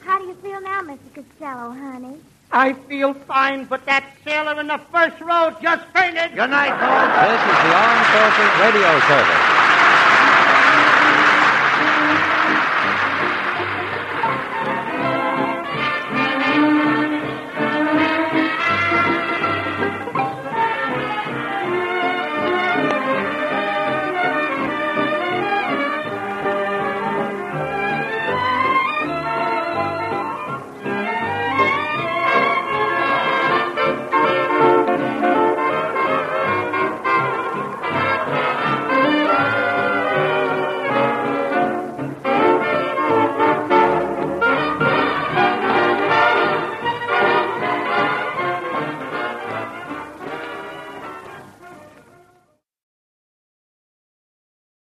How 0.00 0.18
do 0.18 0.24
you 0.26 0.34
feel 0.36 0.60
now, 0.60 0.82
Mr. 0.82 1.14
Costello, 1.14 1.70
honey? 1.72 2.16
I 2.50 2.72
feel 2.72 3.12
fine, 3.12 3.64
but 3.64 3.84
that 3.86 4.04
sailor 4.24 4.58
in 4.60 4.68
the 4.68 4.80
first 4.90 5.20
row 5.20 5.54
just 5.60 5.84
fainted. 5.94 6.34
Good 6.34 6.50
night, 6.50 6.72
folks. 6.80 7.12
This 7.28 7.42
is 7.44 7.58
the 7.60 7.72
Armed 7.76 8.06
Forces 8.08 8.52
Radio 8.64 9.00
Service. 9.06 9.57